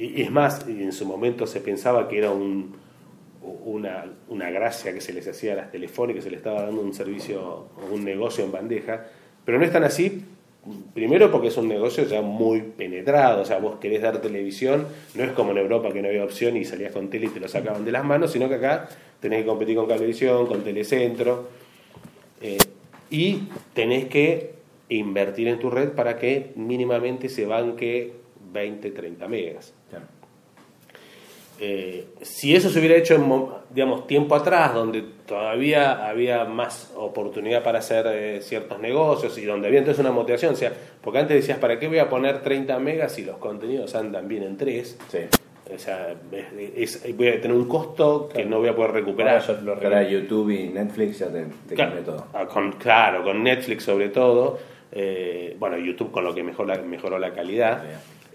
[0.00, 2.74] y, es más, en su momento se pensaba que era un,
[3.42, 6.94] una, una gracia que se les hacía a las telefónicas, se les estaba dando un
[6.94, 9.06] servicio o un negocio en bandeja,
[9.44, 10.24] pero no es tan así.
[10.92, 15.24] Primero porque es un negocio ya muy penetrado, o sea, vos querés dar televisión, no
[15.24, 17.48] es como en Europa que no había opción y salías con tele y te lo
[17.48, 18.88] sacaban de las manos, sino que acá
[19.20, 21.48] tenés que competir con Cablevisión, con Telecentro,
[22.42, 22.58] eh,
[23.10, 24.52] y tenés que
[24.90, 28.19] invertir en tu red para que mínimamente se banque
[28.52, 29.72] 20, 30 megas.
[29.90, 30.04] Claro.
[31.62, 36.90] Eh, si eso se hubiera hecho en mo- digamos, tiempo atrás, donde todavía había más
[36.96, 41.18] oportunidad para hacer eh, ciertos negocios y donde había entonces una motivación, o sea, porque
[41.18, 44.56] antes decías, ¿para qué voy a poner 30 megas si los contenidos andan bien en
[44.56, 44.98] 3?
[45.10, 45.18] Sí.
[45.72, 46.14] O sea,
[46.76, 49.42] es- es- voy a tener un costo que no voy a poder recuperar.
[49.46, 52.26] Ahora lo ahora YouTube y Netflix ya te, te Claro, todo.
[52.32, 54.58] ah, con, claro, con Netflix sobre todo.
[54.92, 57.84] eh, bueno, YouTube con lo que mejoró la, mejoró la calidad.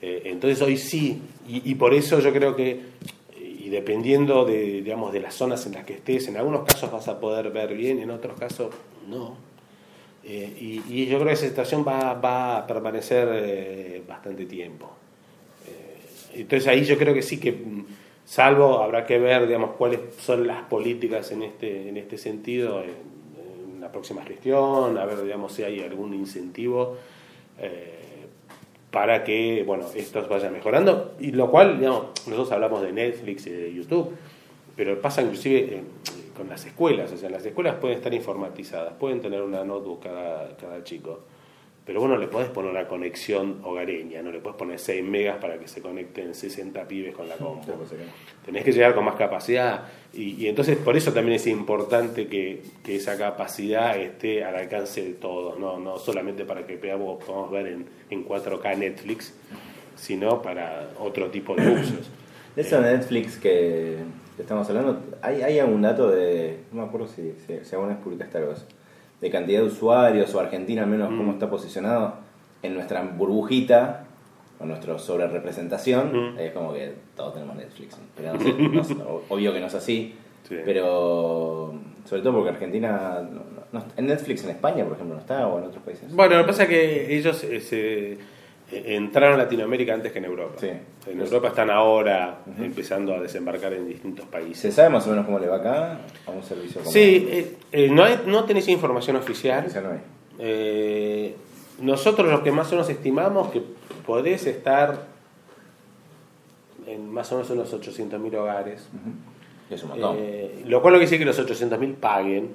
[0.08, 2.80] Eh, entonces hoy sí, y, por eso yo creo que,
[3.42, 7.08] y dependiendo de, digamos, de las zonas en las que estés, en algunos casos vas
[7.08, 8.72] a poder ver bien, en otros casos
[9.10, 9.36] no.
[10.24, 14.92] Eh, y, yo creo que esa situación va, va a permanecer eh, bastante tiempo.
[16.36, 17.86] Entonces ahí yo creo que sí que, mm,
[18.26, 22.92] salvo habrá que ver, digamos, cuáles son las políticas en este, en este sentido en,
[23.74, 26.96] en la próxima gestión, a ver, digamos, si hay algún incentivo
[28.96, 31.16] para que, bueno, esto vaya mejorando.
[31.20, 34.16] Y lo cual, digamos, nosotros hablamos de Netflix y de YouTube,
[34.74, 35.84] pero pasa inclusive eh,
[36.38, 40.56] con las escuelas, o sea, las escuelas pueden estar informatizadas, pueden tener una notebook cada,
[40.56, 41.24] cada chico,
[41.86, 45.60] pero bueno, le podés poner una conexión hogareña, no le podés poner 6 megas para
[45.60, 47.74] que se conecten 60 pibes con la compu.
[48.44, 52.64] Tenés que llegar con más capacidad y, y entonces por eso también es importante que,
[52.84, 57.52] que, esa capacidad esté al alcance de todos, no, no solamente para que podamos, podamos
[57.52, 59.36] ver en, en 4K Netflix,
[59.96, 62.10] sino para otro tipo de usos.
[62.56, 63.98] De eso de Netflix que,
[64.40, 68.04] estamos hablando, ¿hay, ¿hay algún dato de, no me acuerdo si, si, si alguna vez
[68.04, 68.66] publicaste algo eso,
[69.22, 71.36] de cantidad de usuarios o Argentina al menos cómo Mm.
[71.36, 72.16] está posicionado
[72.64, 74.06] en nuestra burbujita
[74.60, 76.40] o nuestra sobre representación Mm.
[76.40, 78.96] es como que todos tenemos Netflix pero no sé, no sé,
[79.30, 80.16] obvio que no es así
[80.48, 80.56] Sí.
[80.64, 81.74] pero
[82.08, 85.48] sobre todo porque Argentina no- no- no- en Netflix en España por ejemplo no está
[85.48, 88.18] o en otros países Bueno, lo que pasa es que ellos eh, se,
[88.72, 90.56] entraron a Latinoamérica antes que en Europa.
[90.60, 90.70] Sí.
[91.08, 94.74] En Europa están ahora empezando a desembarcar en distintos ¿se países.
[94.74, 97.90] sabe más o menos cómo le va acá a un servicio como Sí, eh, eh,
[97.92, 99.60] no, hay- no tenés información oficial.
[99.66, 100.00] Oficial no hay.
[100.40, 101.36] Eh,
[101.82, 103.62] nosotros los que más o menos estimamos que
[104.06, 105.04] podés estar
[106.88, 108.88] en más o menos unos 800.000 hogares.
[109.70, 112.54] es un montón Eh, lo cual lo que dice que los 800.000 paguen.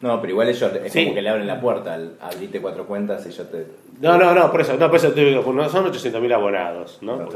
[0.00, 1.04] No pero igual ellos es Sí.
[1.04, 3.66] como que le abren la puerta al abrite cuatro cuentas y yo te
[4.00, 7.16] No, no, no, por eso, no, por eso te digo, no son 800.000 abonados, ¿no?
[7.16, 7.28] No,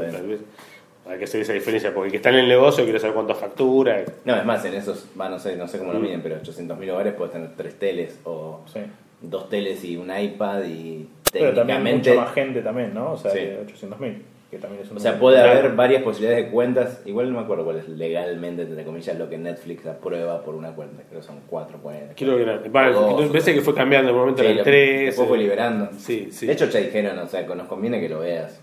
[1.09, 3.33] hay que hacer esa diferencia, porque el que está en el negocio quiere saber cuánto
[3.33, 4.03] factura.
[4.23, 6.03] No, es más, en esos, va, no sé, no sé cómo lo Mm.
[6.03, 8.79] miden, pero 800.000 hogares puedes tener tres teles o Sí.
[9.21, 12.09] dos teles y un iPad y Pero también técnicamente...
[12.11, 13.13] mucha más gente también, ¿no?
[13.13, 13.39] O sea, Sí.
[13.39, 14.21] de 800.000,
[14.51, 17.01] que también es un O sea, puede haber varias posibilidades de cuentas.
[17.05, 20.75] Igual no me acuerdo cuál es legalmente, entre comillas, lo que Netflix aprueba por una
[20.75, 21.03] cuenta.
[21.09, 22.15] Creo que son cuatro cuentas.
[22.17, 25.05] Creo que parece que fue cambiando en un momento Sí, eran tres.
[25.05, 25.89] después fue eh, liberando.
[25.97, 26.45] Sí, sí.
[26.45, 28.59] De hecho, ya dijeron, o sea, que nos conviene que lo veas.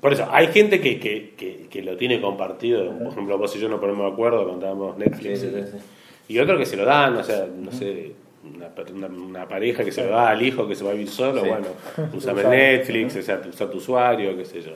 [0.00, 2.96] Por eso, hay gente que, que, que, que lo tiene compartido.
[2.98, 5.40] Por ejemplo, vos y yo nos ponemos de acuerdo cuando damos Netflix.
[5.40, 5.84] Sí, sí, sí, sí.
[6.28, 8.12] Y otros que se lo dan, o sea, no sé,
[8.44, 11.08] una, una, una pareja que se lo da al hijo que se va a vivir
[11.08, 11.48] solo, Sí.
[11.48, 11.66] bueno,
[12.14, 12.44] usame.
[12.44, 14.72] Netflix, o sea, usa tu usuario, qué sé yo.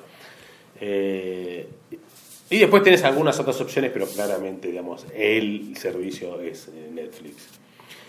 [0.80, 1.66] Eh,
[2.50, 7.48] y después tienes algunas otras opciones, pero claramente, digamos, el servicio es eh, Netflix.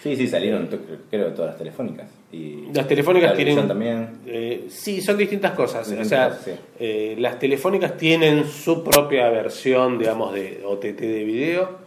[0.02, 0.70] Sí, sí, salieron,
[1.12, 2.08] creo todas las telefónicas.
[2.32, 3.68] Y Las telefónicas la tienen.
[3.68, 4.10] también.
[4.26, 5.92] eh, sí, son distintas cosas.
[5.92, 6.52] o sea, sí.
[6.80, 11.80] eh, las telefónicas tienen su propia versión, digamos, de OTT de video,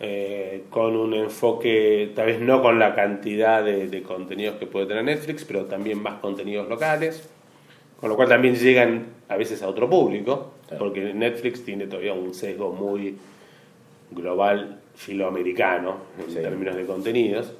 [0.00, 4.86] eh, con un enfoque, tal vez no con la cantidad de, de contenidos que puede
[4.86, 7.28] tener Netflix, pero también más contenidos locales,
[8.00, 10.84] con lo cual también llegan a veces a otro público, Claro.
[10.84, 13.16] porque Netflix tiene todavía un sesgo muy
[14.10, 16.40] global filoamericano en Sí.
[16.40, 17.52] términos de contenidos.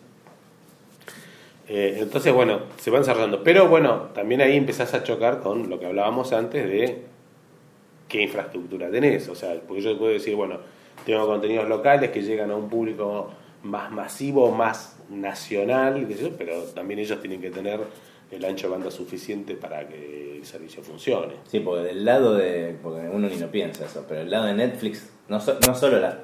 [1.69, 3.43] Eh, entonces, bueno, se van desarrollando.
[3.43, 7.03] Pero bueno, también ahí empezás a chocar con lo que hablábamos antes de
[8.09, 9.29] qué infraestructura tenés.
[9.29, 10.59] O sea, porque yo puedo decir, bueno,
[11.07, 13.31] tengo contenidos locales que llegan a un público
[13.63, 16.07] más masivo, más nacional,
[16.37, 17.81] pero también ellos tienen que tener
[18.33, 21.35] el ancho de banda suficiente para que el servicio funcione.
[21.47, 22.75] Sí, porque del lado de.
[22.83, 26.01] Porque uno ni lo piensa eso, pero del lado de Netflix, no, so- no solo
[26.01, 26.19] la,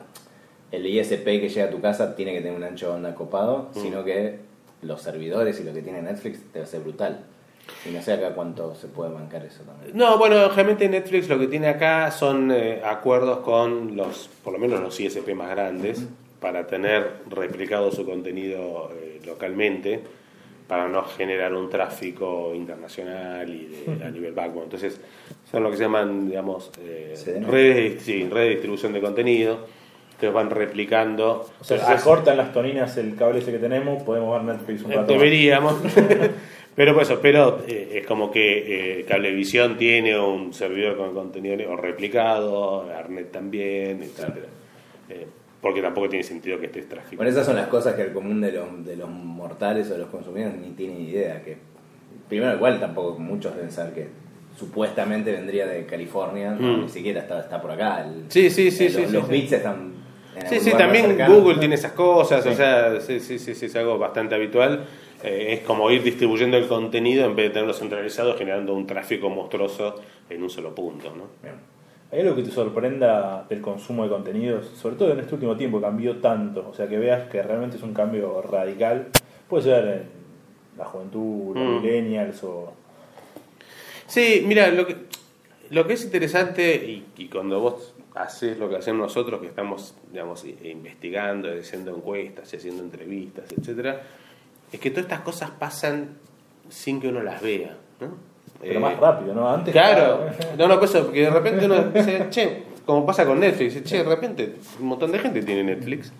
[0.72, 3.70] el ISP que llega a tu casa tiene que tener un ancho de banda copado,
[3.74, 3.80] Mm.
[3.80, 4.38] sino que
[4.82, 7.20] los servidores y lo que tiene Netflix debe ser brutal.
[7.86, 9.94] Y no sé acá cuánto se puede bancar eso también.
[9.94, 14.58] No, bueno, realmente Netflix lo que tiene acá son eh, acuerdos con los, por lo
[14.58, 16.02] menos los ISP más grandes,
[16.40, 20.00] para tener replicado su contenido eh, localmente,
[20.68, 24.64] para no generar un tráfico internacional y de- a nivel backbone.
[24.64, 25.00] Entonces,
[25.50, 27.14] son lo que se llaman, digamos, eh,
[27.48, 29.66] redes, sí, redes de distribución de contenido,
[30.20, 31.48] que van replicando.
[31.58, 34.92] O sea, se cortan las toninas el cable ese que tenemos, podemos ver Netflix un
[34.92, 35.12] eh, rato.
[35.14, 35.76] Deberíamos.
[36.76, 41.70] pero por eso, pero eh, es como que eh, Cablevisión tiene un servidor con contenido
[41.70, 44.02] o replicado, Arnet también.
[45.08, 45.26] Eh,
[45.60, 47.16] porque tampoco tiene sentido que estés tráfico.
[47.16, 49.98] Bueno, esas son las cosas que el común de los, de los mortales o de
[49.98, 51.42] los consumidores ni tienen idea.
[51.42, 51.56] que
[52.28, 54.08] Primero, igual tampoco muchos deben saber que
[54.56, 56.82] supuestamente vendría de California, no, Mm.
[56.82, 58.04] ni siquiera está, está por acá.
[58.04, 59.32] El- Sí, sí, sí, eh, sí, los, sí, los sí.
[59.32, 59.92] bits están.
[60.36, 61.16] en Sí, sí, también.
[61.26, 64.84] Google tiene esas cosas, o sea, sí, sí, sí, sí, es algo bastante habitual.
[65.24, 69.28] Eh, es como ir distribuyendo el contenido en vez de tenerlo centralizado, generando un tráfico
[69.30, 69.96] monstruoso
[70.30, 71.24] en un solo punto, ¿no?
[71.42, 71.54] Bien.
[72.10, 74.66] ¿Hay algo que te sorprenda del consumo de contenidos?
[74.80, 76.68] Sobre todo en este último tiempo cambió tanto.
[76.70, 79.08] O sea, que veas que realmente es un cambio radical.
[79.48, 80.02] Puede ser en
[80.78, 81.82] la juventud, los Mm.
[81.82, 82.72] millennials o...
[84.06, 84.96] Sí, mira, lo que,
[85.70, 89.94] lo que es interesante, y, y cuando vos haces lo que hacemos nosotros, que estamos,
[90.10, 94.00] digamos, investigando, haciendo encuestas, y haciendo entrevistas, etcétera,
[94.72, 96.16] es que todas estas cosas pasan
[96.70, 98.14] sin que uno las vea, ¿no?
[98.60, 99.48] Pero Eh, más rápido, ¿no?
[99.48, 103.24] Antes Claro, estaba- no, no, pues eso, porque de repente uno dice, che, como pasa
[103.24, 106.12] con Netflix, dice, che, de repente un montón de gente tiene Netflix.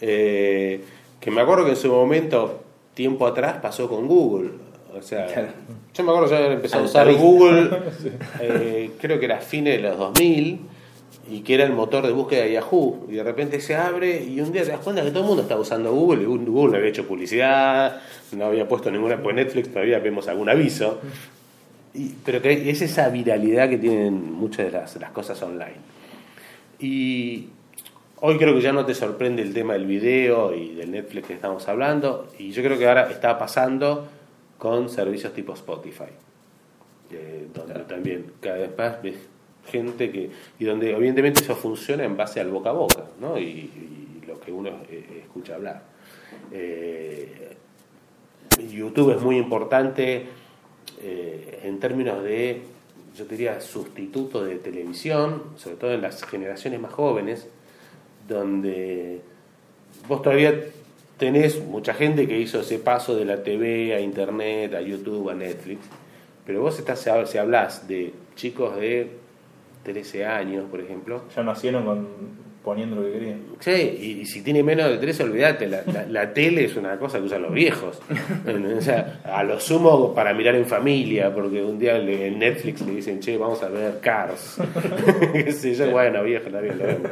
[0.00, 0.80] Eh,
[1.20, 2.60] que me acuerdo que en su momento,
[2.94, 4.50] tiempo atrás, pasó con Google.
[4.96, 5.48] O sea, Claro.
[5.92, 7.12] yo me acuerdo yo haber empezado a usar.
[7.14, 7.70] Google,
[8.40, 10.60] eh, creo que era fines de los 2000,
[11.30, 13.06] y que era el motor de búsqueda de Yahoo.
[13.08, 15.42] Y de repente se abre y un día te das cuenta que todo el mundo
[15.42, 18.00] estaba usando Google y Google no había hecho publicidad,
[18.32, 21.00] no había puesto ninguna, pues Netflix todavía vemos algún aviso.
[21.94, 25.76] Y- pero que es esa viralidad que tienen muchas de las, las cosas online.
[26.80, 27.48] Y
[28.20, 31.34] hoy creo que ya no te sorprende el tema del video y del Netflix que
[31.34, 32.28] estamos hablando.
[32.38, 34.08] Y yo creo que ahora está pasando
[34.58, 36.04] con servicios tipo Spotify.
[37.12, 39.14] eh, donde también cada vez más ves
[39.70, 40.30] gente que.
[40.58, 43.38] Y donde evidentemente eso funciona en base al boca a boca, ¿no?
[43.38, 43.42] Y,
[44.22, 45.82] y lo que uno eh, escucha hablar.
[46.50, 47.56] Eh,
[48.68, 50.26] YouTube es muy importante
[51.02, 52.62] eh, en términos de,
[53.16, 57.46] yo diría, sustituto de televisión, sobre todo en las generaciones más jóvenes,
[58.28, 59.20] donde
[60.08, 60.54] vos todavía
[61.18, 65.34] tenés mucha gente que hizo ese paso de la TV a Internet, a YouTube, a
[65.34, 65.80] Netflix,
[66.46, 69.10] pero vos estás, si hablas de chicos de
[69.84, 73.40] 13 años, por ejemplo, Ya nacieron con, poniendo lo que querían.
[73.60, 76.98] Sí, y, y si tiene menos de 13, olvídate, la, la- la tele es una
[76.98, 78.00] cosa que usan los viejos.
[78.78, 82.80] o sea, a lo sumo para mirar en familia, porque un día le- en Netflix
[82.80, 84.56] le dicen, che, vamos a ver Cars.
[85.50, 87.10] Sé yo, bueno, viejo, está bien, lo vemos.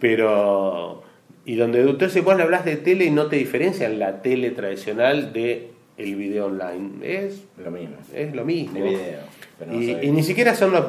[0.00, 1.02] Pero,
[1.44, 5.32] y donde entonces vos le hablas de tele y no te diferencian la tele tradicional
[5.32, 6.90] de el video online.
[7.02, 7.96] Es, Lo mismo.
[8.14, 8.74] es lo mismo.
[8.74, 9.20] De video.
[9.58, 10.84] pero no Y, y ni siquiera son los.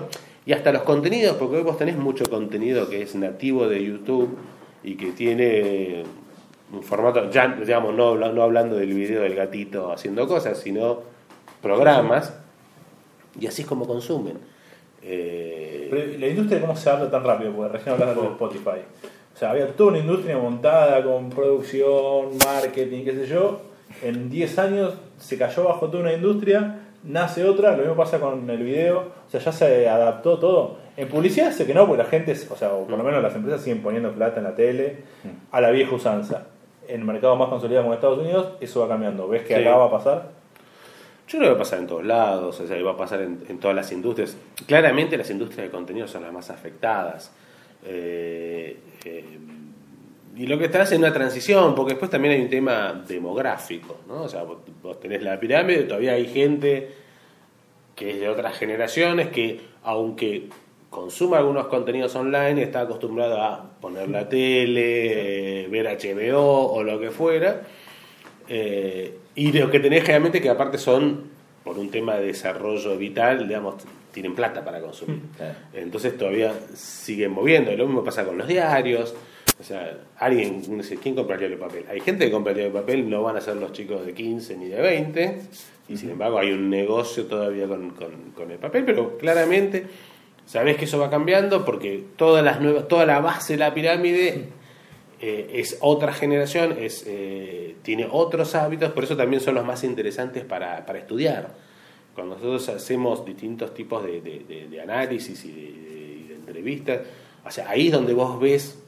[0.45, 4.37] Y hasta los contenidos, porque hoy vos tenés mucho contenido que es nativo de YouTube
[4.83, 6.03] y que tiene
[6.71, 10.99] un formato, ya digamos, no, habla- no hablando del video del gatito haciendo cosas, sino
[11.61, 12.33] programas,
[13.39, 14.37] y así es como consumen.
[15.01, 17.51] Eh, Pero la industria, ¿cómo se habla tan rápido?
[17.53, 18.79] Porque recién hablaste de Spotify.
[19.33, 23.61] O sea, había toda una industria montada con producción, marketing, qué sé yo.
[24.03, 28.49] En 10 años se cayó bajo toda una industria, nace otra, lo mismo pasa con
[28.49, 28.99] el video.
[29.27, 30.77] O sea, ya se adaptó todo.
[30.97, 33.35] En publicidad sé que no, porque la gente, o sea, o por lo menos las
[33.35, 34.97] empresas siguen poniendo plata en la tele
[35.51, 36.47] a la vieja usanza.
[36.87, 39.27] En mercados más consolidados como Estados Unidos, eso va cambiando.
[39.27, 39.61] ¿Ves que Sí.
[39.61, 40.29] acá va a pasar?
[41.27, 43.43] Yo creo que va a pasar en todos lados, o sea, va a pasar en,
[43.47, 44.35] en todas las industrias.
[44.65, 47.31] Claramente las industrias de contenido son las más afectadas.
[47.85, 49.23] Eh, eh,
[50.39, 53.97] y lo que está es en una transición, porque después también hay un tema demográfico,
[54.07, 54.23] ¿no?
[54.23, 56.91] O sea, vos, vos tenés la pirámide, todavía hay gente
[57.93, 60.47] que es de otras generaciones que, aunque
[60.89, 67.01] consuma algunos contenidos online, está acostumbrado a poner la tele, eh, ver HBO o lo
[67.01, 67.63] que fuera.
[68.47, 71.25] Eh, y lo que tenés generalmente que aparte son,
[71.65, 73.75] por un tema de desarrollo vital, digamos,
[74.13, 75.19] tienen plata para consumir.
[75.35, 75.55] Claro.
[75.73, 77.73] Entonces todavía siguen moviendo.
[77.73, 79.13] Lo mismo pasa con los diarios.
[79.59, 81.85] O sea, alguien, no sé, ¿quién compra el diario de papel?
[81.89, 84.13] Hay gente que compra el diario de papel, no van a ser los chicos de
[84.13, 85.41] 15 ni de 20.
[85.89, 89.85] Y sin embargo hay un negocio todavía con, con- con el papel, pero claramente
[90.45, 94.45] sabés que eso va cambiando porque todas las nuevas, toda la base de la pirámide
[95.21, 99.83] eh, es otra generación, es, eh, tiene otros hábitos, por eso también son los más
[99.83, 101.49] interesantes para, para estudiar.
[102.15, 105.51] Cuando nosotros hacemos distintos tipos de, de- de- de análisis y
[106.29, 107.01] de entrevistas,
[107.45, 108.81] o sea, ahí es donde vos ves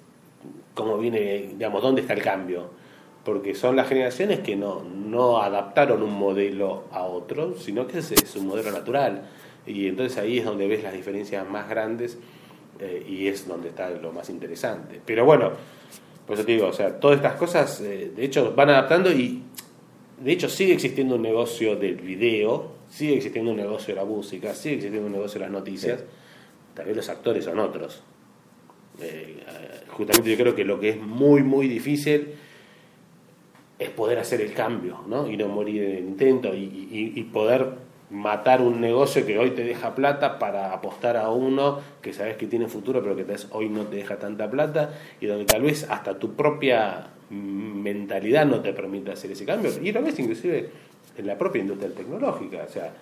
[0.74, 2.70] cómo viene, digamos, dónde está el cambio.
[3.24, 8.12] Porque son las generaciones que no, no adaptaron un modelo a otro, sino que es,
[8.12, 9.24] es un modelo natural.
[9.66, 12.18] Y entonces ahí es donde ves las diferencias más grandes
[12.80, 15.00] eh, y es donde está lo más interesante.
[15.06, 15.52] Pero bueno,
[16.26, 19.44] por eso te digo, o sea, todas estas cosas, eh, de hecho, van adaptando y
[20.20, 24.56] de hecho sigue existiendo un negocio del video, sigue existiendo un negocio de la música,
[24.56, 26.04] sigue existiendo un negocio de las noticias.
[26.74, 28.02] Tal vez los actores son otros.
[29.02, 29.44] Eh,
[29.90, 32.36] justamente yo creo que lo que es muy, muy difícil
[33.82, 35.28] es poder hacer el cambio, ¿no?
[35.28, 39.96] Y no morir en el intento y, poder matar un negocio que hoy te deja
[39.96, 43.96] plata para apostar a uno que sabes que tiene futuro pero que hoy no te
[43.96, 49.32] deja tanta plata y donde tal vez hasta tu propia mentalidad no te permite hacer
[49.32, 49.72] ese cambio.
[49.82, 50.70] Y lo ves inclusive
[51.18, 52.94] en la propia industria tecnológica, o sea,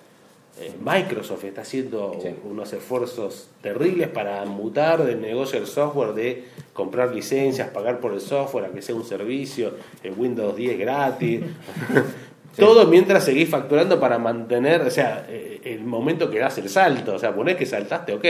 [0.84, 2.30] Microsoft está haciendo Sí.
[2.43, 6.43] unos esfuerzos terribles para mutar del negocio del software, de
[6.74, 11.41] comprar licencias, pagar por el software, a que sea un servicio, en Windows 10 gratis.
[12.57, 17.16] Todo mientras seguís facturando para mantener, o sea, eh, el momento que das el salto,
[17.16, 18.26] o sea, ponés que saltaste, ok,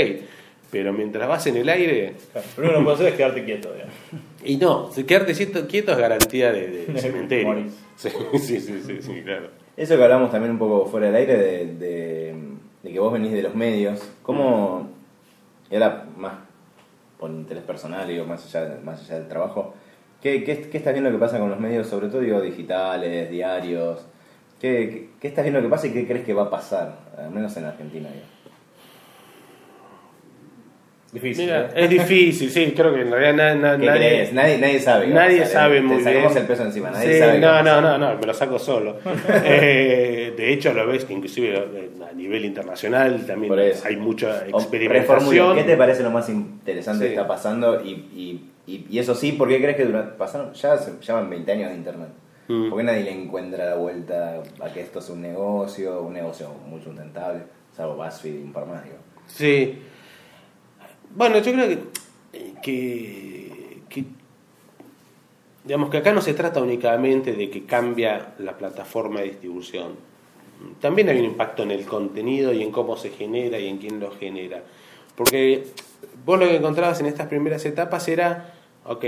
[0.69, 2.13] pero mientras vas en el aire,
[2.55, 3.69] Claro, Lo que puedes hacer es quedarte quieto.
[4.43, 7.65] y no, quedarte quieto, quieto es garantía de, de cementerio.
[7.95, 8.09] Sí,
[8.59, 8.59] sí,
[9.01, 9.47] sí, claro.
[9.79, 11.65] Eso que hablamos también un poco fuera del aire, de,
[12.83, 14.87] de- que vos venís de los medios, ¿cómo,
[15.71, 16.33] y ahora más
[17.17, 19.73] por interés personal, digo, más allá, más allá del trabajo,
[20.21, 24.05] ¿qué, qué, qué estás viendo que pasa con los medios, sobre todo digo, digitales, diarios?
[24.59, 26.97] ¿Qué, qué, qué estás viendo que pasa y qué crees que va a pasar?
[27.17, 28.09] Al menos en Argentina.
[28.09, 28.25] digo.
[31.11, 31.45] Difícil.
[31.45, 31.85] Mira, ¿eh?
[31.85, 34.33] es difícil, sí, creo que en realidad na- na- ¿Qué nadie, crees?
[34.33, 35.07] Nadie, nadie sabe.
[35.07, 36.17] nadie sabe muy bien.
[36.37, 37.39] el peso encima, nadie Sí, sabe.
[37.39, 38.97] no, no, no, no, me lo saco solo.
[39.43, 43.53] Eh, de hecho, lo ves que inclusive eh, a nivel internacional también
[43.85, 45.55] hay mucha experimentación.
[45.57, 47.09] ¿Qué te parece lo más interesante Sí.
[47.09, 47.81] que está pasando?
[47.83, 51.29] Y, y, y, y eso sí, ¿por qué crees que durante, pasaron, ya se llaman
[51.29, 52.09] 20 años de internet?
[52.47, 52.69] Mm.
[52.69, 56.49] ¿Por qué nadie le encuentra la vuelta a que esto es un negocio, un negocio
[56.67, 57.41] muy sustentable?
[57.75, 58.97] Salvo BuzzFeed y un par más, digo.
[59.27, 59.79] Sí.
[61.15, 61.79] Bueno, yo creo que,
[62.61, 64.03] que, que-
[65.63, 69.93] digamos que acá no se trata únicamente de que cambia la plataforma de distribución.
[70.81, 73.99] También hay un impacto en el contenido y en cómo se genera y en quién
[73.99, 74.63] lo genera.
[75.15, 75.65] Porque
[76.25, 78.53] vos lo que encontrabas en estas primeras etapas era,
[78.85, 79.05] ok,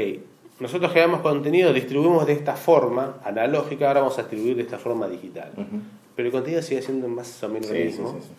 [0.59, 5.07] nosotros generamos contenido, distribuimos de esta forma analógica, ahora vamos a distribuir de esta forma
[5.07, 5.51] digital.
[6.15, 8.11] Pero el contenido sigue siendo más o menos Sí, lo sí, mismo.
[8.13, 8.33] sí, sí.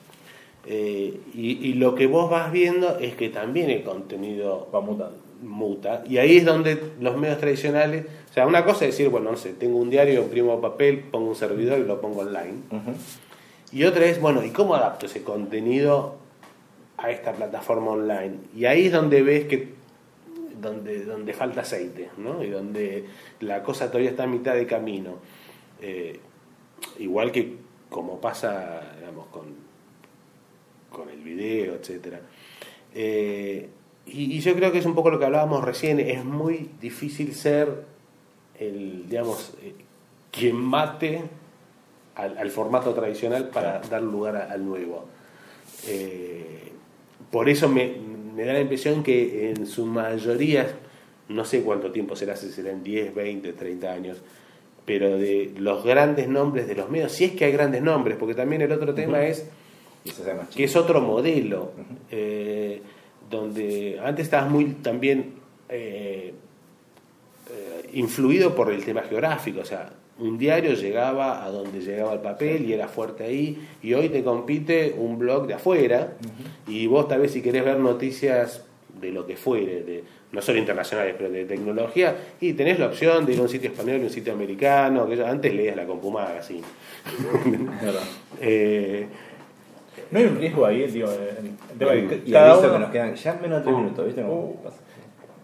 [0.66, 5.16] Eh, y, y lo que vos vas viendo es que también el contenido Va mutando.
[5.42, 6.04] muta.
[6.08, 9.36] Y ahí es donde los medios tradicionales, o sea, una cosa es decir, bueno, no
[9.36, 12.58] sé, tengo un diario, imprimo papel, pongo un servidor y lo pongo online.
[13.72, 16.16] Y otra es, bueno, ¿y cómo adapto ese contenido
[16.96, 18.36] a esta plataforma online?
[18.56, 19.74] Y ahí es donde ves que
[20.60, 22.44] donde, donde falta aceite, ¿no?
[22.44, 23.06] Y donde
[23.40, 25.16] la cosa todavía está a mitad de camino.
[25.80, 26.20] Eh,
[27.00, 27.56] igual que
[27.90, 29.71] como pasa, digamos, con,
[30.92, 32.20] con el video, etcétera.
[32.94, 33.68] Eh,
[34.06, 37.34] y, y yo creo que es un poco lo que hablábamos recién, es muy difícil
[37.34, 37.84] ser
[38.58, 39.74] el, digamos, eh,
[40.30, 41.22] quien mate
[42.14, 45.04] al, al formato tradicional para dar lugar a- al nuevo.
[45.88, 46.70] Eh,
[47.30, 47.92] por eso me,
[48.34, 50.68] me da la impresión que en su mayoría,
[51.28, 54.18] no sé cuánto tiempo será, si serán 10, 20, 30 años,
[54.84, 58.34] pero de los grandes nombres de los medios, si es que hay grandes nombres, porque
[58.34, 59.46] también el otro tema es
[60.56, 61.72] que es otro modelo,
[62.10, 62.80] eh,
[63.30, 65.34] donde antes estabas muy también
[65.68, 66.34] eh,
[67.50, 72.20] eh, influido por el tema geográfico, o sea, un diario llegaba a donde llegaba el
[72.20, 76.14] papel y era fuerte ahí, y hoy te compite un blog de afuera,
[76.66, 78.64] y vos tal vez si querés ver noticias
[79.00, 83.24] de lo que fuere, de, no solo internacionales, pero de tecnología, y tenés la opción
[83.26, 85.86] de ir a un sitio español y un sitio americano, que yo- antes leías la
[85.86, 86.60] Compumag, así.
[90.10, 92.78] No hay un riesgo ahí, digo, en- en tema Y, que y cada uno- que
[92.78, 94.22] nos quedan ya menos de tres minutos, ¿viste?
[94.24, 94.56] Uh.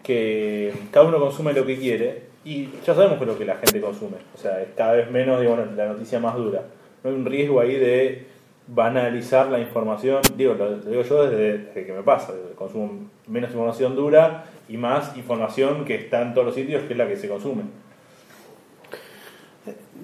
[0.03, 3.57] que cada uno consume lo que quiere y ya sabemos que es lo que la
[3.57, 4.17] gente consume.
[4.35, 6.63] O sea, es cada vez menos digo, bueno, la noticia más dura.
[7.05, 8.27] No hay un riesgo ahí de
[8.69, 10.21] banalizar la información.
[10.37, 12.33] Digo, lo, lo digo yo desde, desde que me pasa.
[12.55, 16.99] Consumo menos información dura y más información que está en todos los sitios, que es
[16.99, 17.63] la que se consume.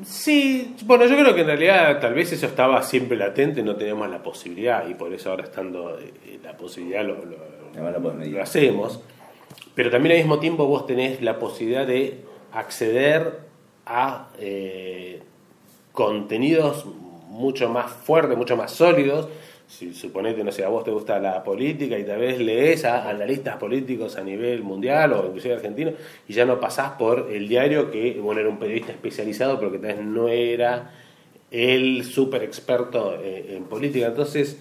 [0.04, 4.10] Sí, bueno, yo creo que en realidad tal vez eso estaba siempre latente, no teníamos
[4.10, 7.54] la posibilidad y por eso ahora estando eh, la posibilidad lo, lo-
[8.26, 9.00] lo hacemos.
[9.74, 12.18] Pero también al mismo tiempo vos tenés la posibilidad de
[12.52, 13.40] acceder
[13.86, 15.20] a eh,
[15.92, 16.84] contenidos
[17.28, 19.28] mucho más fuertes, mucho más sólidos.
[19.66, 23.08] Si suponete, no sé, a vos te gusta la política y tal vez lees a
[23.08, 25.92] analistas políticos a nivel mundial o inclusive argentino
[26.28, 29.78] y ya no pasás por el diario que, bueno, era un periodista especializado pero que
[29.78, 30.92] tal vez no era
[31.50, 34.06] el súper experto eh, en política.
[34.06, 34.58] Entonces,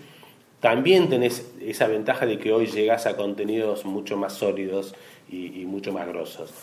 [0.59, 4.95] también tenés esa ventaja de que hoy llegás a contenidos mucho más sólidos
[5.29, 6.53] y, mucho más grosos.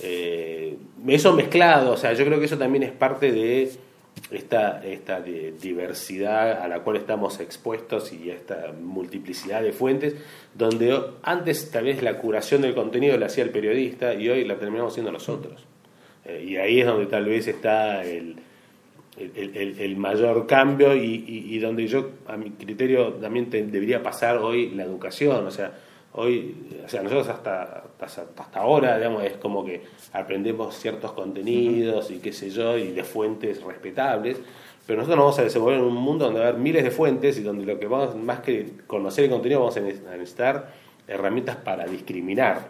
[0.00, 0.76] Eh,
[1.08, 3.62] eso mezclado, o sea, yo creo que eso también es parte de
[4.30, 10.14] esta, esta de- diversidad a la cual estamos expuestos y esta multiplicidad de fuentes,
[10.54, 14.56] donde antes tal vez la curación del contenido la hacía el periodista y hoy la
[14.56, 15.64] terminamos haciendo nosotros.
[16.24, 18.36] Eh, y ahí es donde tal vez está el,
[19.16, 23.64] el, el- el mayor cambio y, y- y donde yo, a mi criterio, también te-
[23.64, 25.46] debería pasar hoy la educación.
[25.46, 25.72] O sea,
[26.12, 29.82] hoy, o sea, nosotros hasta, hasta, hasta ahora, digamos, es como que
[30.12, 34.38] aprendemos ciertos contenidos y qué sé yo, y de fuentes respetables.
[34.86, 36.90] Pero nosotros nos vamos a desenvolver en un mundo donde va a haber miles de
[36.90, 40.16] fuentes y donde lo que vamos, más que conocer el contenido, vamos a ne- a
[40.16, 40.72] necesitar
[41.06, 42.68] herramientas para discriminar.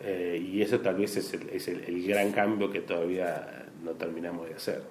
[0.00, 3.90] Eh, y eso tal vez es, el, es el- el gran cambio que todavía no
[3.92, 4.82] terminamos de hacer.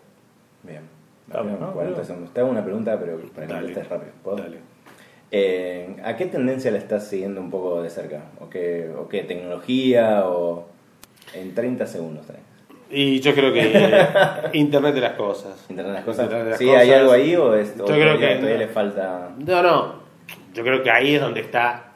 [0.64, 0.82] Bien.
[1.28, 1.74] Vamos, Nos quedan ¿no?
[1.74, 2.06] 40 Bueno.
[2.08, 2.34] segundos.
[2.34, 4.12] Te hago una pregunta, pero para que contestes rápido.
[4.24, 4.38] ¿Puedo?
[4.38, 4.58] Dale.
[5.32, 8.24] Eh, ¿A qué tendencia la estás siguiendo un poco de cerca?
[8.40, 10.24] ¿O qué, o qué tecnología?
[10.28, 10.68] ¿O
[11.34, 12.26] en 30 segundos?
[12.26, 12.42] tenés?
[12.92, 14.08] Y yo creo que
[14.58, 15.66] Internet de las cosas.
[15.70, 16.30] ¿Internet de las cosas?
[16.30, 16.82] De las ¿Sí cosas.
[16.82, 19.30] hay algo ahí o, es, o Yo creo todavía, que- todavía le falta...?
[19.38, 20.00] No, no.
[20.56, 21.92] Yo creo que ahí es donde está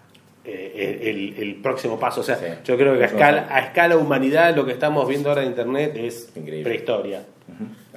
[0.46, 2.22] eh, el, el próximo paso.
[2.22, 2.46] O sea, Sí.
[2.66, 5.94] yo creo que a escala, a escala humanidad lo que estamos viendo ahora en Internet
[5.96, 6.64] es Increíble.
[6.66, 7.24] prehistoria.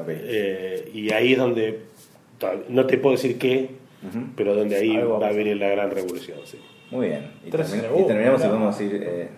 [0.09, 1.81] Eh, y ahí es donde,
[2.69, 3.71] no te puedo decir qué,
[4.37, 6.39] Pero donde ahí Algo va a venir la gran revolución.
[6.45, 6.59] Sí.
[6.91, 7.31] Muy bien.
[7.45, 8.81] Y, termi- terminamos y podemos más.
[8.81, 9.01] ir.
[9.03, 9.29] eh,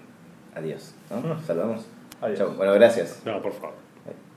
[0.54, 0.94] adiós.
[1.10, 1.16] ¿no?
[1.34, 1.42] Mm.
[1.46, 1.86] Saludamos.
[2.20, 2.38] Adiós.
[2.38, 2.50] Chau.
[2.56, 3.22] Bueno, gracias.
[3.24, 3.74] No, por favor.